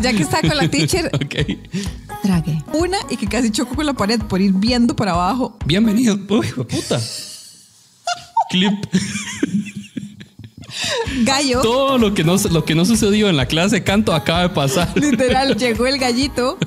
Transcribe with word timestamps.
Ya 0.00 0.12
que 0.12 0.22
está 0.22 0.40
con 0.40 0.56
la 0.56 0.68
teacher, 0.70 1.10
Ok. 1.14 1.34
trague. 2.22 2.62
Una 2.72 2.98
y 3.10 3.16
que 3.16 3.26
casi 3.26 3.50
choco 3.50 3.74
con 3.74 3.86
la 3.86 3.92
pared 3.94 4.20
por 4.20 4.40
ir 4.40 4.52
viendo 4.52 4.96
para 4.96 5.12
abajo. 5.12 5.58
Bienvenido. 5.66 6.18
Uy, 6.28 6.46
hijo 6.46 6.64
de 6.64 6.74
puta. 6.76 7.00
Clip. 8.50 8.84
Gallo. 11.24 11.60
Todo 11.60 11.98
lo 11.98 12.14
que, 12.14 12.24
no, 12.24 12.36
lo 12.50 12.64
que 12.64 12.74
no 12.74 12.84
sucedió 12.84 13.28
en 13.28 13.36
la 13.36 13.46
clase 13.46 13.76
de 13.76 13.84
canto 13.84 14.12
acaba 14.12 14.42
de 14.42 14.48
pasar. 14.50 14.92
Literal, 14.96 15.56
llegó 15.56 15.86
el 15.86 15.98
gallito. 15.98 16.58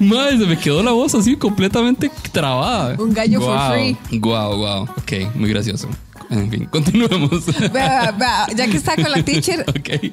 Madre, 0.00 0.38
se 0.38 0.46
me 0.46 0.58
quedó 0.58 0.82
la 0.82 0.92
voz 0.92 1.14
así 1.14 1.36
completamente 1.36 2.10
trabada. 2.32 2.96
Un 2.98 3.12
gallo 3.12 3.40
for 3.40 3.54
Guau, 3.54 3.72
free. 3.72 3.96
Guau, 4.18 4.56
guau. 4.56 4.82
Ok, 4.98 5.12
muy 5.34 5.50
gracioso. 5.50 5.88
En 6.30 6.50
fin, 6.50 6.66
continuemos. 6.66 7.46
Vea, 7.72 8.12
vea, 8.12 8.46
ya 8.54 8.66
que 8.68 8.76
está 8.76 8.94
con 8.94 9.10
la 9.10 9.22
teacher, 9.22 9.64
ok. 9.68 10.12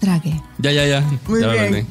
trague. 0.00 0.40
Ya, 0.58 0.72
ya, 0.72 0.86
ya. 0.86 1.04
Muy 1.28 1.40
ya 1.40 1.48
bien. 1.52 1.86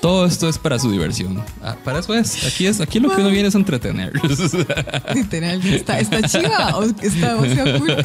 Todo 0.00 0.24
esto 0.24 0.48
es 0.48 0.56
para 0.56 0.78
su 0.78 0.90
diversión. 0.90 1.44
Ah, 1.62 1.76
para 1.84 1.98
eso 1.98 2.14
es. 2.14 2.46
Aquí 2.46 2.66
es, 2.66 2.80
aquí 2.80 2.98
lo 3.00 3.10
que 3.10 3.20
uno 3.20 3.28
viene 3.28 3.48
es 3.48 3.54
entretener. 3.54 4.12
Literal, 5.14 5.60
está, 5.66 6.00
está 6.00 6.22
chiva. 6.22 6.78
o 6.78 6.84
Está 6.84 7.36
cool. 7.36 7.96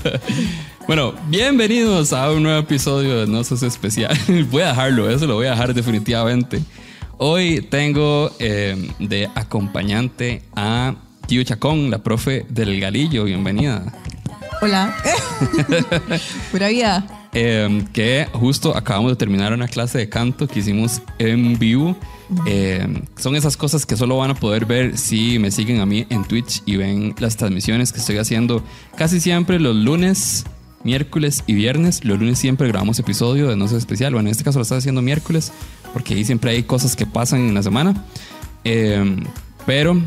bueno, 0.88 1.14
bienvenidos 1.28 2.12
a 2.12 2.30
un 2.32 2.44
nuevo 2.44 2.60
episodio 2.60 3.22
de 3.22 3.28
No 3.28 3.46
Sos 3.46 3.64
Especial. 3.64 4.18
voy 4.52 4.64
a 4.64 4.68
dejarlo, 4.70 5.10
eso 5.10 5.26
lo 5.26 5.36
voy 5.36 5.48
a 5.48 5.52
dejar 5.52 5.74
definitivamente. 5.74 6.62
Hoy 7.18 7.62
tengo 7.62 8.30
eh, 8.40 8.92
de 9.00 9.30
acompañante 9.34 10.44
a 10.54 10.96
Tío 11.28 11.44
Chacón, 11.44 11.90
la 11.90 12.00
profe 12.00 12.46
del 12.50 12.78
Galillo. 12.82 13.24
Bienvenida. 13.24 13.86
Hola. 14.62 14.94
Pura 16.52 16.68
vida. 16.68 17.15
Eh, 17.38 17.86
que 17.92 18.30
justo 18.32 18.78
acabamos 18.78 19.12
de 19.12 19.18
terminar 19.18 19.52
una 19.52 19.68
clase 19.68 19.98
de 19.98 20.08
canto 20.08 20.48
que 20.48 20.60
hicimos 20.60 21.02
en 21.20 21.60
vivo. 21.60 21.98
Eh, 22.46 22.88
son 23.18 23.36
esas 23.36 23.58
cosas 23.58 23.86
que 23.86 23.98
solo 23.98 24.16
van 24.16 24.32
a 24.32 24.36
poder 24.36 24.66
ver 24.66 24.98
si 24.98 25.38
me 25.38 25.52
siguen 25.52 25.82
a 25.82 25.86
mí 25.86 26.08
en 26.10 26.24
Twitch 26.24 26.64
y 26.66 26.78
ven 26.78 27.14
las 27.20 27.36
transmisiones 27.36 27.92
que 27.92 28.00
estoy 28.00 28.20
haciendo 28.20 28.64
casi 28.96 29.20
siempre 29.20 29.60
los 29.60 29.76
lunes, 29.76 30.46
miércoles 30.86 31.44
y 31.46 31.56
viernes. 31.56 32.06
Los 32.06 32.20
lunes 32.20 32.40
siempre 32.40 32.70
grabamos 32.70 33.00
episodio 33.00 33.50
de 33.50 33.58
No 33.58 33.68
sé 33.68 33.76
especial. 33.76 34.14
Bueno, 34.14 34.30
en 34.30 34.32
este 34.32 34.46
caso 34.46 34.60
lo 34.60 34.64
estoy 34.64 34.78
haciendo 34.78 35.02
miércoles 35.02 35.52
porque 35.92 36.14
ahí 36.14 36.24
siempre 36.24 36.52
hay 36.52 36.64
cosas 36.64 36.96
que 36.96 37.06
pasan 37.06 37.42
en 37.42 37.54
la 37.54 37.64
semana. 37.64 38.06
Eh, 38.64 39.18
pero 39.66 40.02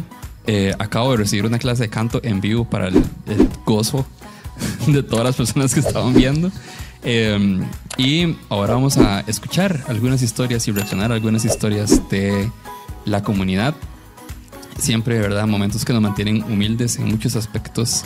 eh, 0.47 0.73
acabo 0.79 1.11
de 1.11 1.19
recibir 1.19 1.45
una 1.45 1.59
clase 1.59 1.83
de 1.83 1.89
canto 1.91 2.21
en 2.25 2.41
vivo 2.41 2.65
para 2.65 2.89
el, 2.89 2.97
el 3.27 3.51
gozo 3.67 4.06
de 4.87 5.03
todas 5.03 5.27
las 5.27 5.37
personas 5.37 5.75
que 5.75 5.81
estaban 5.81 6.15
viendo. 6.15 6.51
Eh, 7.03 7.61
y 7.97 8.37
ahora 8.49 8.75
vamos 8.75 8.97
a 8.99 9.21
escuchar 9.21 9.85
algunas 9.89 10.23
historias 10.23 10.67
y 10.69 10.73
reaccionar 10.73 11.11
a 11.13 11.15
algunas 11.15 11.45
historias 11.45 12.09
de 12.11 12.51
la 13.05 13.23
comunidad. 13.23 13.75
Siempre, 14.79 15.17
de 15.17 15.21
verdad, 15.23 15.47
momentos 15.47 15.85
que 15.85 15.93
nos 15.93 16.03
mantienen 16.03 16.43
humildes 16.45 16.97
en 16.99 17.07
muchos 17.07 17.35
aspectos 17.37 18.05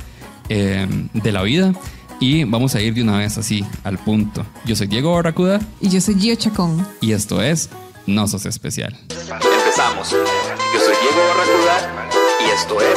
eh, 0.48 0.86
de 1.12 1.32
la 1.32 1.42
vida. 1.42 1.74
Y 2.20 2.44
vamos 2.44 2.74
a 2.74 2.80
ir 2.80 2.94
de 2.94 3.02
una 3.02 3.18
vez 3.18 3.36
así 3.36 3.64
al 3.84 3.98
punto. 3.98 4.46
Yo 4.64 4.76
soy 4.76 4.86
Diego 4.86 5.12
Barracuda 5.12 5.60
Y 5.80 5.88
yo 5.88 6.00
soy 6.00 6.14
Gio 6.20 6.34
Chacón. 6.36 6.86
y 7.00 7.12
esto 7.12 7.42
es 7.42 7.68
No 8.06 8.28
Sos 8.28 8.46
Especial. 8.46 8.96
Empezamos. 9.10 10.10
Yo 10.10 10.80
soy 10.80 10.94
Diego 11.02 11.20
Barracuda 11.28 12.08
y 12.46 12.50
esto 12.54 12.80
es 12.80 12.91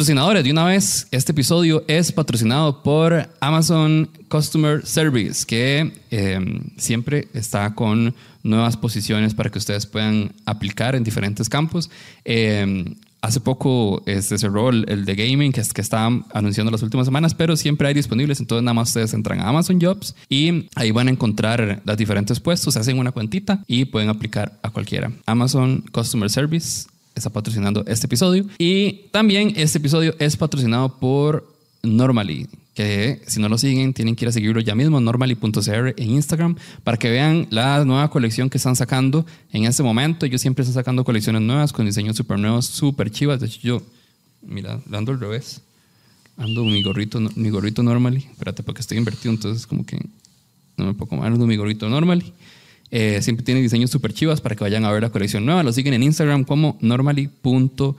Patrocinadores, 0.00 0.44
de 0.44 0.50
una 0.50 0.64
vez, 0.64 1.08
este 1.10 1.32
episodio 1.32 1.84
es 1.86 2.10
patrocinado 2.10 2.82
por 2.82 3.28
Amazon 3.38 4.08
Customer 4.28 4.80
Service, 4.86 5.44
que 5.44 5.92
eh, 6.10 6.40
siempre 6.78 7.28
está 7.34 7.74
con 7.74 8.14
nuevas 8.42 8.78
posiciones 8.78 9.34
para 9.34 9.50
que 9.50 9.58
ustedes 9.58 9.84
puedan 9.84 10.32
aplicar 10.46 10.94
en 10.94 11.04
diferentes 11.04 11.50
campos. 11.50 11.90
Eh, 12.24 12.96
hace 13.20 13.40
poco 13.40 14.02
este, 14.06 14.38
cerró 14.38 14.70
el, 14.70 15.04
de 15.04 15.14
gaming, 15.14 15.52
que, 15.52 15.60
es, 15.60 15.74
que 15.74 15.82
estaban 15.82 16.24
anunciando 16.32 16.70
las 16.70 16.82
últimas 16.82 17.06
semanas, 17.06 17.34
pero 17.34 17.54
siempre 17.54 17.86
hay 17.86 17.92
disponibles, 17.92 18.40
entonces 18.40 18.64
nada 18.64 18.72
más 18.72 18.88
ustedes 18.88 19.12
entran 19.12 19.40
a 19.40 19.48
Amazon 19.48 19.78
Jobs 19.82 20.14
y 20.30 20.66
ahí 20.76 20.92
van 20.92 21.08
a 21.08 21.10
encontrar 21.10 21.82
los 21.84 21.96
diferentes 21.98 22.40
puestos, 22.40 22.78
hacen 22.78 22.98
una 22.98 23.12
cuentita 23.12 23.62
y 23.66 23.84
pueden 23.84 24.08
aplicar 24.08 24.58
a 24.62 24.70
cualquiera. 24.70 25.12
Amazon 25.26 25.84
Customer 25.92 26.30
Service 26.30 26.88
está 27.14 27.30
patrocinando 27.30 27.84
este 27.86 28.06
episodio. 28.06 28.46
Y 28.58 29.08
también 29.10 29.52
este 29.56 29.78
episodio 29.78 30.14
es 30.18 30.36
patrocinado 30.36 30.98
por 30.98 31.46
Normally, 31.82 32.46
que 32.74 33.22
si 33.26 33.40
no 33.40 33.48
lo 33.48 33.56
siguen, 33.56 33.94
tienen 33.94 34.14
que 34.14 34.24
ir 34.24 34.28
a 34.28 34.32
seguirlo 34.32 34.60
ya 34.60 34.74
mismo, 34.74 35.00
normally.cr 35.00 35.94
en 35.96 36.10
Instagram, 36.10 36.56
para 36.84 36.98
que 36.98 37.10
vean 37.10 37.46
la 37.50 37.84
nueva 37.84 38.10
colección 38.10 38.50
que 38.50 38.58
están 38.58 38.76
sacando 38.76 39.24
en 39.52 39.64
este 39.64 39.82
momento. 39.82 40.26
Ellos 40.26 40.40
siempre 40.40 40.62
están 40.62 40.74
sacando 40.74 41.04
colecciones 41.04 41.42
nuevas 41.42 41.72
con 41.72 41.86
diseños 41.86 42.16
súper 42.16 42.38
nuevos, 42.38 42.66
súper 42.66 43.10
chivas. 43.10 43.40
De 43.40 43.46
hecho, 43.46 43.60
yo, 43.62 43.82
mira, 44.42 44.80
ando 44.92 45.12
al 45.12 45.20
revés. 45.20 45.62
Ando 46.36 46.64
mi 46.64 46.82
gorrito, 46.82 47.20
mi 47.20 47.50
gorrito 47.50 47.82
Normally. 47.82 48.26
Espérate, 48.30 48.62
porque 48.62 48.80
estoy 48.80 48.98
invertido, 48.98 49.32
entonces 49.32 49.66
como 49.66 49.84
que 49.84 49.98
no 50.76 50.86
me 50.86 50.94
puedo 50.94 51.08
comer. 51.08 51.26
Ando 51.26 51.46
mi 51.46 51.56
gorrito 51.56 51.88
Normally. 51.88 52.32
Eh, 52.90 53.22
siempre 53.22 53.44
tiene 53.44 53.60
diseños 53.60 53.90
súper 53.90 54.12
chivas 54.12 54.40
para 54.40 54.56
que 54.56 54.64
vayan 54.64 54.84
a 54.84 54.90
ver 54.90 55.02
la 55.02 55.10
colección 55.10 55.46
nueva. 55.46 55.62
Lo 55.62 55.72
siguen 55.72 55.94
en 55.94 56.02
Instagram 56.02 56.44
como 56.44 56.76
normally.cr. 56.80 57.94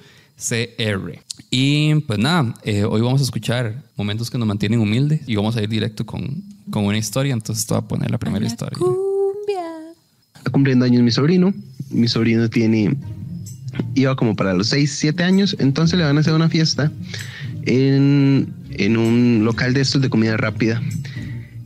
Y 1.49 1.95
pues 1.95 2.19
nada, 2.19 2.53
eh, 2.63 2.83
hoy 2.83 3.01
vamos 3.01 3.21
a 3.21 3.23
escuchar 3.23 3.83
momentos 3.95 4.29
que 4.29 4.37
nos 4.37 4.47
mantienen 4.47 4.79
humildes 4.79 5.21
y 5.27 5.35
vamos 5.35 5.55
a 5.55 5.61
ir 5.61 5.69
directo 5.69 6.05
con, 6.05 6.43
con 6.69 6.83
una 6.85 6.97
historia. 6.97 7.33
Entonces 7.33 7.65
te 7.65 7.73
voy 7.73 7.83
a 7.83 7.87
poner 7.87 8.11
la 8.11 8.17
primera 8.17 8.45
historia. 8.45 8.77
Cumbia. 8.77 9.93
Está 10.35 10.51
cumpliendo 10.51 10.85
años 10.85 11.03
mi 11.03 11.11
sobrino. 11.11 11.53
Mi 11.89 12.07
sobrino 12.07 12.49
tiene, 12.49 12.95
iba 13.95 14.15
como 14.15 14.35
para 14.35 14.53
los 14.53 14.67
6, 14.67 14.91
7 14.91 15.23
años. 15.23 15.55
Entonces 15.59 15.97
le 15.97 16.03
van 16.03 16.17
a 16.17 16.19
hacer 16.19 16.33
una 16.33 16.49
fiesta 16.49 16.91
en, 17.65 18.53
en 18.71 18.97
un 18.97 19.45
local 19.45 19.73
de 19.73 19.81
estos 19.81 20.01
de 20.01 20.09
comida 20.09 20.35
rápida. 20.35 20.81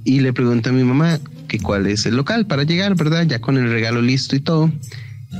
Y 0.03 0.19
le 0.19 0.31
pregunto 0.31 0.69
a 0.69 0.73
mi 0.73 0.83
mamá 0.83 1.19
que 1.47 1.59
cuál 1.59 1.87
es 1.87 2.05
el 2.05 2.15
local 2.15 2.45
para 2.45 2.63
llegar, 2.63 2.95
¿verdad? 2.95 3.25
Ya 3.27 3.39
con 3.39 3.57
el 3.57 3.69
regalo 3.69 4.01
listo 4.01 4.35
y 4.35 4.39
todo. 4.39 4.71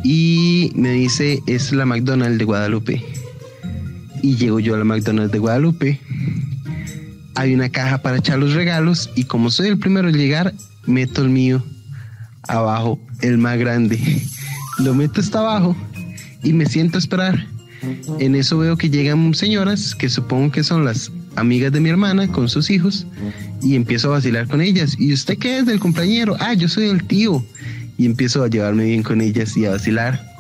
Y 0.04 0.72
me 0.76 0.92
dice, 0.92 1.42
es 1.48 1.72
la 1.72 1.86
McDonald's 1.86 2.38
de 2.38 2.46
Guadalupe. 2.46 3.06
Y 4.22 4.36
llego 4.36 4.60
yo 4.60 4.76
a 4.76 4.78
la 4.78 4.84
McDonald's 4.84 5.32
de 5.32 5.40
Guadalupe. 5.40 6.00
Hay 7.36 7.54
una 7.54 7.70
caja 7.70 8.02
para 8.02 8.18
echar 8.18 8.40
los 8.40 8.54
regalos 8.54 9.10
y 9.16 9.26
como 9.26 9.50
soy 9.50 9.68
el 9.68 9.78
primero 9.78 10.10
en 10.10 10.18
llegar, 10.18 10.54
meto 10.86 11.22
el 11.22 11.30
mío 11.30 11.64
abajo, 12.48 13.00
el 13.22 13.38
más 13.38 13.58
grande. 13.58 14.00
Lo 14.80 14.94
meto 14.94 15.22
hasta 15.22 15.40
abajo 15.40 15.76
y 16.44 16.54
me 16.54 16.66
siento 16.66 16.98
a 16.98 17.00
esperar. 17.00 17.55
En 18.20 18.36
eso 18.36 18.58
veo 18.58 18.78
que 18.78 18.90
llegan 18.90 19.34
señoras 19.34 19.96
que 19.96 20.10
supongo 20.10 20.52
que 20.52 20.64
son 20.64 20.86
las 20.86 21.12
amigas 21.36 21.72
de 21.72 21.80
mi 21.80 21.90
hermana 21.90 22.28
con 22.32 22.48
sus 22.50 22.70
hijos 22.70 23.06
y 23.62 23.76
empiezo 23.76 24.10
a 24.10 24.12
vacilar 24.12 24.48
con 24.48 24.62
ellas. 24.62 24.96
¿Y 25.00 25.14
usted 25.14 25.38
qué 25.38 25.60
es 25.60 25.66
del 25.66 25.80
compañero? 25.80 26.36
Ah, 26.40 26.54
yo 26.54 26.68
soy 26.68 26.90
el 26.90 27.04
tío. 27.04 27.44
Y 27.98 28.06
empiezo 28.06 28.44
a 28.44 28.50
llevarme 28.50 28.86
bien 28.86 29.04
con 29.04 29.22
ellas 29.22 29.56
y 29.56 29.66
a 29.66 29.72
vacilar. 29.72 30.36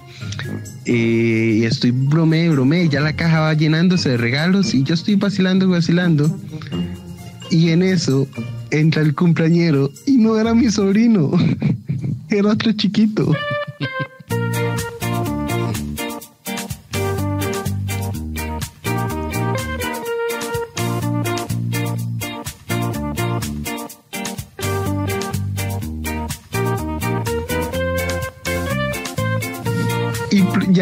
Eh, 0.85 1.59
y 1.61 1.63
estoy 1.63 1.91
bromé, 1.91 2.49
bromé, 2.49 2.87
ya 2.89 2.99
la 2.99 3.15
caja 3.15 3.39
va 3.39 3.53
llenándose 3.53 4.09
de 4.09 4.17
regalos 4.17 4.73
y 4.73 4.83
yo 4.83 4.93
estoy 4.93 5.15
vacilando, 5.15 5.67
vacilando. 5.67 6.37
Y 7.49 7.69
en 7.69 7.81
eso 7.81 8.27
entra 8.71 9.01
el 9.01 9.15
cumpleañero 9.15 9.91
y 10.05 10.17
no 10.17 10.37
era 10.37 10.53
mi 10.53 10.69
sobrino, 10.69 11.31
era 12.29 12.49
otro 12.49 12.71
chiquito. 12.73 13.33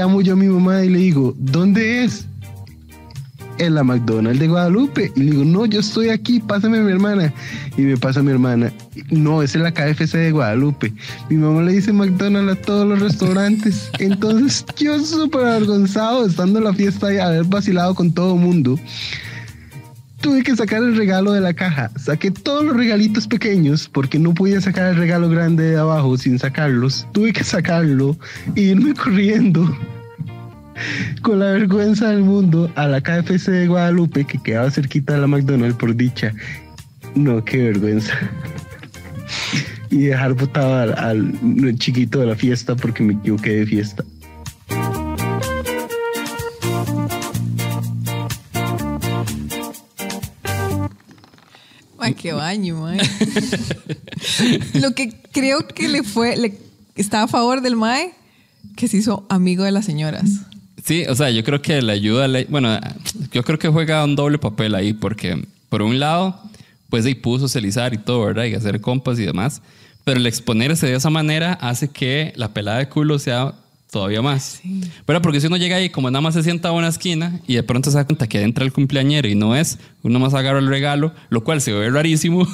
Llamo 0.04 0.22
yo 0.22 0.34
a 0.34 0.36
mi 0.36 0.48
mamá 0.48 0.84
y 0.84 0.90
le 0.90 1.00
digo, 1.00 1.34
¿dónde 1.38 2.04
es? 2.04 2.28
en 3.60 3.76
la 3.76 3.84
McDonald's 3.84 4.40
de 4.40 4.48
Guadalupe. 4.48 5.12
Y 5.16 5.20
le 5.20 5.32
digo, 5.32 5.46
no, 5.46 5.66
yo 5.66 5.80
estoy 5.80 6.10
aquí, 6.10 6.40
pásame 6.40 6.80
a 6.80 6.82
mi 6.82 6.92
hermana. 6.92 7.34
Y 7.78 7.84
me 7.84 7.96
pasa 7.96 8.20
a 8.20 8.24
mi 8.24 8.32
hermana. 8.32 8.74
No, 9.12 9.42
es 9.42 9.56
en 9.56 9.64
la 9.64 9.72
KFC 9.72 10.18
de 10.18 10.32
Guadalupe. 10.32 10.92
Mi 11.30 11.38
mamá 11.38 11.62
le 11.62 11.74
dice 11.74 11.94
McDonald's 11.94 12.52
a 12.52 12.62
todos 12.62 12.88
los 12.88 13.00
restaurantes. 13.00 13.90
Entonces 14.00 14.66
yo 14.78 15.00
súper 15.00 15.46
avergonzado, 15.46 16.26
estando 16.26 16.60
en 16.60 16.66
la 16.66 16.74
fiesta 16.74 17.14
y 17.14 17.20
haber 17.20 17.46
vacilado 17.46 17.96
con 17.96 18.12
todo 18.12 18.34
el 18.36 18.42
mundo 18.42 18.78
tuve 20.24 20.42
que 20.42 20.56
sacar 20.56 20.82
el 20.82 20.96
regalo 20.96 21.34
de 21.34 21.42
la 21.42 21.54
caja. 21.54 21.92
Saqué 21.98 22.32
todos 22.32 22.64
los 22.64 22.78
regalitos 22.78 23.28
pequeños 23.28 23.90
porque 23.90 24.18
no 24.18 24.34
podía 24.34 24.62
sacar 24.62 24.88
el 24.92 24.96
regalo 24.96 25.28
grande 25.30 25.72
de 25.72 25.78
abajo 25.78 26.18
sin 26.18 26.40
sacarlos. 26.40 27.06
Tuve 27.12 27.34
que 27.34 27.44
sacarlo 27.44 28.18
e 28.56 28.62
irme 28.62 28.94
corriendo 29.04 29.78
con 31.22 31.40
la 31.40 31.52
vergüenza 31.52 32.10
del 32.10 32.22
mundo 32.22 32.72
a 32.76 32.88
la 32.88 33.02
KFC 33.02 33.52
de 33.52 33.68
Guadalupe 33.68 34.24
que 34.24 34.42
quedaba 34.42 34.72
cerquita 34.72 35.14
de 35.14 35.20
la 35.20 35.28
McDonald's 35.28 35.78
por 35.78 35.94
dicha. 35.94 36.34
No, 37.16 37.44
qué 37.44 37.58
vergüenza. 37.58 38.14
y 39.90 40.06
dejar 40.06 40.34
botado 40.36 40.74
al, 40.74 40.98
al 40.98 41.76
chiquito 41.80 42.22
de 42.22 42.28
la 42.28 42.36
fiesta 42.36 42.78
porque 42.78 43.04
me 43.04 43.14
equivoqué 43.14 43.58
de 43.58 43.66
fiesta. 43.66 44.06
Qué 52.24 52.32
baño, 52.32 52.78
mae. 52.78 52.98
Lo 54.82 54.96
que 54.96 55.14
creo 55.34 55.68
que 55.68 55.90
le 55.90 56.04
fue, 56.04 56.38
le 56.38 56.58
está 56.96 57.24
a 57.24 57.28
favor 57.28 57.60
del 57.60 57.76
mae, 57.76 58.14
que 58.78 58.88
se 58.88 58.96
hizo 58.96 59.26
amigo 59.30 59.66
de 59.66 59.72
las 59.72 59.84
señoras. 59.84 60.24
Sí, 60.86 61.04
o 61.10 61.16
sea, 61.16 61.30
yo 61.32 61.44
creo 61.44 61.62
que 61.62 61.82
le 61.82 61.92
ayuda, 61.92 62.30
bueno, 62.48 62.80
yo 63.34 63.44
creo 63.44 63.60
que 63.60 63.68
juega 63.68 64.06
un 64.06 64.16
doble 64.16 64.38
papel 64.38 64.74
ahí, 64.74 64.94
porque 64.94 65.46
por 65.68 65.82
un 65.82 66.00
lado, 66.00 66.40
pues 66.90 67.06
ahí 67.06 67.14
pudo 67.14 67.40
socializar 67.40 67.94
y 67.94 67.98
todo, 67.98 68.26
¿verdad? 68.26 68.46
Y 68.46 68.56
hacer 68.56 68.80
compas 68.80 69.20
y 69.20 69.26
demás, 69.26 69.62
pero 70.06 70.18
el 70.18 70.26
exponerse 70.26 70.88
de 70.88 70.96
esa 70.96 71.10
manera 71.10 71.54
hace 71.54 71.90
que 71.90 72.32
la 72.38 72.54
pelada 72.54 72.78
de 72.78 72.88
culo 72.88 73.20
sea 73.20 73.54
todavía 73.94 74.24
más. 74.24 74.60
Pero 75.06 75.22
porque 75.22 75.40
si 75.40 75.48
uno 75.48 75.56
llega 75.56 75.78
ahí, 75.78 75.90
como 75.90 76.10
nada 76.10 76.20
más 76.20 76.34
se 76.34 76.42
sienta 76.42 76.70
a 76.70 76.72
una 76.72 76.88
esquina 76.88 77.40
y 77.48 77.54
de 77.54 77.64
pronto 77.64 77.92
se 77.92 77.98
da 77.98 78.06
cuenta 78.06 78.28
que 78.28 78.42
entra 78.42 78.66
el 78.66 78.74
cumpleañero 78.74 79.30
y 79.30 79.36
no 79.36 79.56
es, 79.56 79.78
uno 80.02 80.20
más 80.20 80.34
agarra 80.34 80.58
el 80.58 80.68
regalo, 80.68 81.14
lo 81.30 81.44
cual 81.44 81.62
se 81.62 81.72
ve 81.72 81.92
rarísimo. 81.92 82.48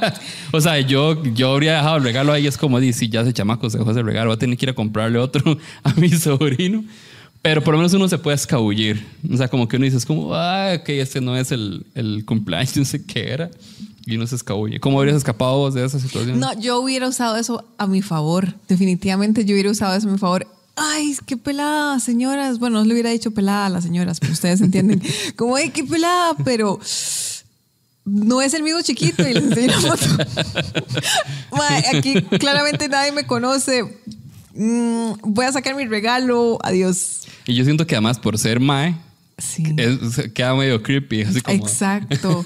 o 0.52 0.60
sea, 0.60 0.78
yo, 0.80 1.20
yo 1.34 1.52
habría 1.52 1.74
dejado 1.74 1.96
el 1.96 2.04
regalo 2.04 2.32
ahí, 2.32 2.46
es 2.46 2.56
como, 2.56 2.80
si 2.80 3.08
ya 3.08 3.22
ese 3.22 3.32
chamaco 3.32 3.68
se 3.68 3.78
dejó 3.78 3.90
ese 3.90 4.02
regalo, 4.02 4.28
va 4.28 4.36
a 4.36 4.38
tener 4.38 4.56
que 4.56 4.66
ir 4.66 4.70
a 4.70 4.74
comprarle 4.74 5.18
otro 5.18 5.58
a 5.82 5.92
mi 5.94 6.10
sobrino. 6.10 6.84
Pero 7.42 7.62
por 7.62 7.74
lo 7.74 7.78
menos 7.78 7.92
uno 7.92 8.08
se 8.08 8.16
puede 8.16 8.36
escabullir. 8.36 9.04
O 9.30 9.36
sea, 9.36 9.48
como 9.48 9.68
que 9.68 9.76
uno 9.76 9.84
dice, 9.84 9.98
es 9.98 10.06
como, 10.06 10.32
ah, 10.32 10.78
ok, 10.80 10.88
este 10.90 11.20
no 11.20 11.36
es 11.36 11.52
el, 11.52 11.84
el 11.94 12.24
cumpleaños, 12.24 12.76
no 12.76 12.84
sé 12.84 13.04
qué 13.04 13.32
era. 13.32 13.50
Y 14.06 14.16
uno 14.16 14.26
se 14.26 14.36
escabulle. 14.36 14.80
¿Cómo 14.80 14.98
habrías 14.98 15.16
escapado 15.16 15.58
vos 15.58 15.74
de 15.74 15.84
esa 15.84 15.98
situación? 15.98 16.38
No, 16.38 16.58
yo 16.60 16.78
hubiera 16.78 17.08
usado 17.08 17.36
eso 17.36 17.64
a 17.78 17.86
mi 17.86 18.00
favor. 18.00 18.54
Definitivamente 18.68 19.44
yo 19.44 19.54
hubiera 19.54 19.70
usado 19.70 19.96
eso 19.96 20.08
a 20.08 20.12
mi 20.12 20.18
favor. 20.18 20.46
Ay, 20.76 21.16
qué 21.26 21.36
pelada, 21.36 22.00
señoras. 22.00 22.58
Bueno, 22.58 22.78
no 22.80 22.84
le 22.84 22.92
hubiera 22.94 23.10
dicho 23.10 23.30
pelada 23.32 23.66
a 23.66 23.68
las 23.70 23.84
señoras, 23.84 24.18
pero 24.20 24.32
ustedes 24.32 24.60
entienden. 24.60 25.00
Como, 25.36 25.54
ay, 25.56 25.70
qué 25.70 25.84
pelada, 25.84 26.34
pero 26.44 26.80
no 28.04 28.42
es 28.42 28.54
el 28.54 28.62
mismo 28.62 28.80
chiquito 28.82 29.26
y 29.26 29.34
les 29.34 29.44
enseño 29.44 29.68
la 29.68 29.80
foto. 29.96 30.06
Aquí 31.96 32.20
claramente 32.38 32.88
nadie 32.88 33.12
me 33.12 33.24
conoce. 33.26 33.82
Mm, 34.54 35.12
voy 35.22 35.46
a 35.46 35.52
sacar 35.52 35.74
mi 35.74 35.86
regalo. 35.86 36.58
Adiós. 36.62 37.22
Y 37.46 37.54
yo 37.54 37.64
siento 37.64 37.86
que 37.86 37.94
además 37.94 38.18
por 38.18 38.38
ser 38.38 38.60
Mae, 38.60 38.96
Sí. 39.38 39.64
es- 39.76 40.30
queda 40.32 40.54
medio 40.54 40.82
creepy. 40.82 41.22
Así 41.22 41.40
como, 41.40 41.56
Exacto. 41.56 42.42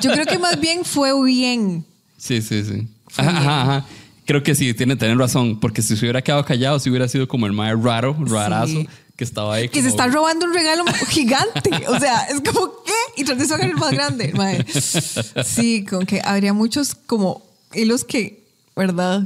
Yo 0.00 0.12
creo 0.12 0.26
que 0.26 0.38
más 0.38 0.58
bien 0.60 0.84
fue 0.84 1.12
bien. 1.24 1.84
Sí, 2.18 2.42
sí, 2.42 2.64
sí. 2.64 2.88
Ajá, 3.16 3.30
ajá, 3.38 3.62
ajá. 3.62 3.86
Creo 4.24 4.42
que 4.42 4.54
sí, 4.54 4.72
tiene, 4.74 4.96
tienen 4.96 5.18
razón. 5.18 5.58
Porque 5.60 5.82
si 5.82 5.96
se 5.96 6.04
hubiera 6.04 6.22
quedado 6.22 6.44
callado, 6.44 6.78
si 6.78 6.88
hubiera 6.90 7.08
sido 7.08 7.26
como 7.28 7.46
el 7.46 7.52
Mae 7.52 7.74
raro, 7.74 8.16
rarazo, 8.20 8.72
Sí. 8.72 8.88
que 9.16 9.24
estaba 9.24 9.54
ahí. 9.54 9.68
Que 9.68 9.82
se 9.82 9.88
está 9.88 10.06
robando 10.06 10.46
un 10.46 10.54
regalo 10.54 10.84
gigante. 11.08 11.70
O 11.88 11.98
sea, 11.98 12.22
es 12.24 12.40
como, 12.40 12.70
¿qué? 12.84 13.20
Y 13.20 13.24
tras 13.24 13.38
de 13.38 13.44
agarra 13.44 13.64
el 13.70 13.76
más 13.76 13.90
grande. 13.92 14.32
Sí, 15.44 15.84
con 15.84 16.06
que 16.06 16.20
habría 16.24 16.52
muchos 16.52 16.94
como 16.94 17.42
hilos 17.74 18.04
que, 18.04 18.44
¿verdad? 18.76 19.22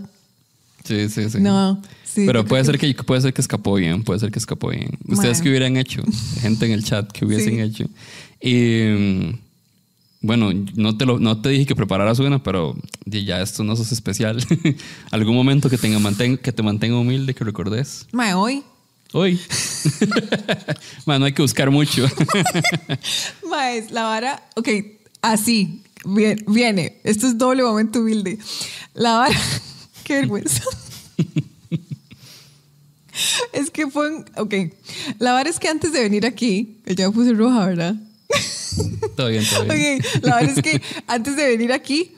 Sí, 0.84 1.08
sí, 1.08 1.28
sí. 1.30 1.38
No, 1.40 1.82
sí, 2.04 2.24
Pero 2.26 2.44
puede 2.44 2.64
ser 2.64 2.78
que, 2.78 2.94
puede 2.94 3.20
ser 3.20 3.34
que 3.34 3.40
escapó 3.40 3.74
bien, 3.74 4.02
puede 4.04 4.20
ser 4.20 4.30
que 4.30 4.38
escapó 4.38 4.68
bien. 4.68 4.90
¿Ustedes 5.08 5.42
qué 5.42 5.48
hubieran 5.50 5.76
hecho? 5.76 6.02
Gente 6.40 6.66
en 6.66 6.72
el 6.72 6.84
chat 6.84 7.10
que 7.10 7.24
hubiesen 7.24 7.54
Sí. 7.56 7.60
hecho. 7.60 7.84
Y 8.40 8.84
mm, 8.96 9.38
bueno, 10.26 10.50
no 10.74 10.96
te, 10.96 11.06
lo, 11.06 11.18
no 11.18 11.40
te 11.40 11.48
dije 11.50 11.66
que 11.66 11.74
prepararas 11.76 12.18
una, 12.18 12.42
pero 12.42 12.76
ya 13.06 13.40
esto 13.40 13.64
no 13.64 13.76
sos 13.76 13.92
especial. 13.92 14.44
Algún 15.10 15.34
momento 15.34 15.70
que, 15.70 15.78
tenga, 15.78 15.98
manten- 15.98 16.38
que 16.38 16.52
te 16.52 16.62
mantenga 16.62 16.98
humilde, 16.98 17.34
que 17.34 17.44
recordes. 17.44 18.06
Mae, 18.12 18.34
hoy. 18.34 18.62
Hoy. 19.12 19.40
bueno, 21.06 21.20
no 21.20 21.24
hay 21.26 21.32
que 21.32 21.42
buscar 21.42 21.70
mucho. 21.70 22.06
Mae, 23.48 23.86
la 23.90 24.02
vara. 24.02 24.42
Ok, 24.56 24.68
así. 25.22 25.82
Bien, 26.04 26.44
viene. 26.48 26.98
Esto 27.04 27.26
es 27.26 27.38
doble 27.38 27.62
momento 27.62 28.00
humilde. 28.00 28.38
La 28.94 29.16
vara. 29.16 29.38
Qué 30.04 30.14
vergüenza. 30.14 30.62
Es 33.52 33.70
que 33.70 33.86
fue. 33.86 34.14
un- 34.14 34.24
Ok. 34.36 34.54
La 35.18 35.32
vara 35.32 35.48
es 35.48 35.58
que 35.58 35.68
antes 35.68 35.92
de 35.92 36.00
venir 36.02 36.26
aquí, 36.26 36.76
ya 36.86 37.08
me 37.08 37.14
puse 37.14 37.32
roja, 37.32 37.64
¿verdad? 37.66 37.94
Todo 39.16 39.28
bien, 39.28 39.44
todo 39.48 39.64
bien. 39.64 40.00
Ok, 40.00 40.24
la 40.24 40.36
verdad 40.36 40.58
es 40.58 40.62
que 40.62 40.82
antes 41.06 41.36
de 41.36 41.46
venir 41.48 41.72
aquí 41.72 42.12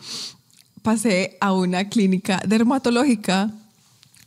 pasé 0.83 1.37
a 1.41 1.53
una 1.53 1.89
clínica 1.89 2.43
dermatológica 2.47 3.51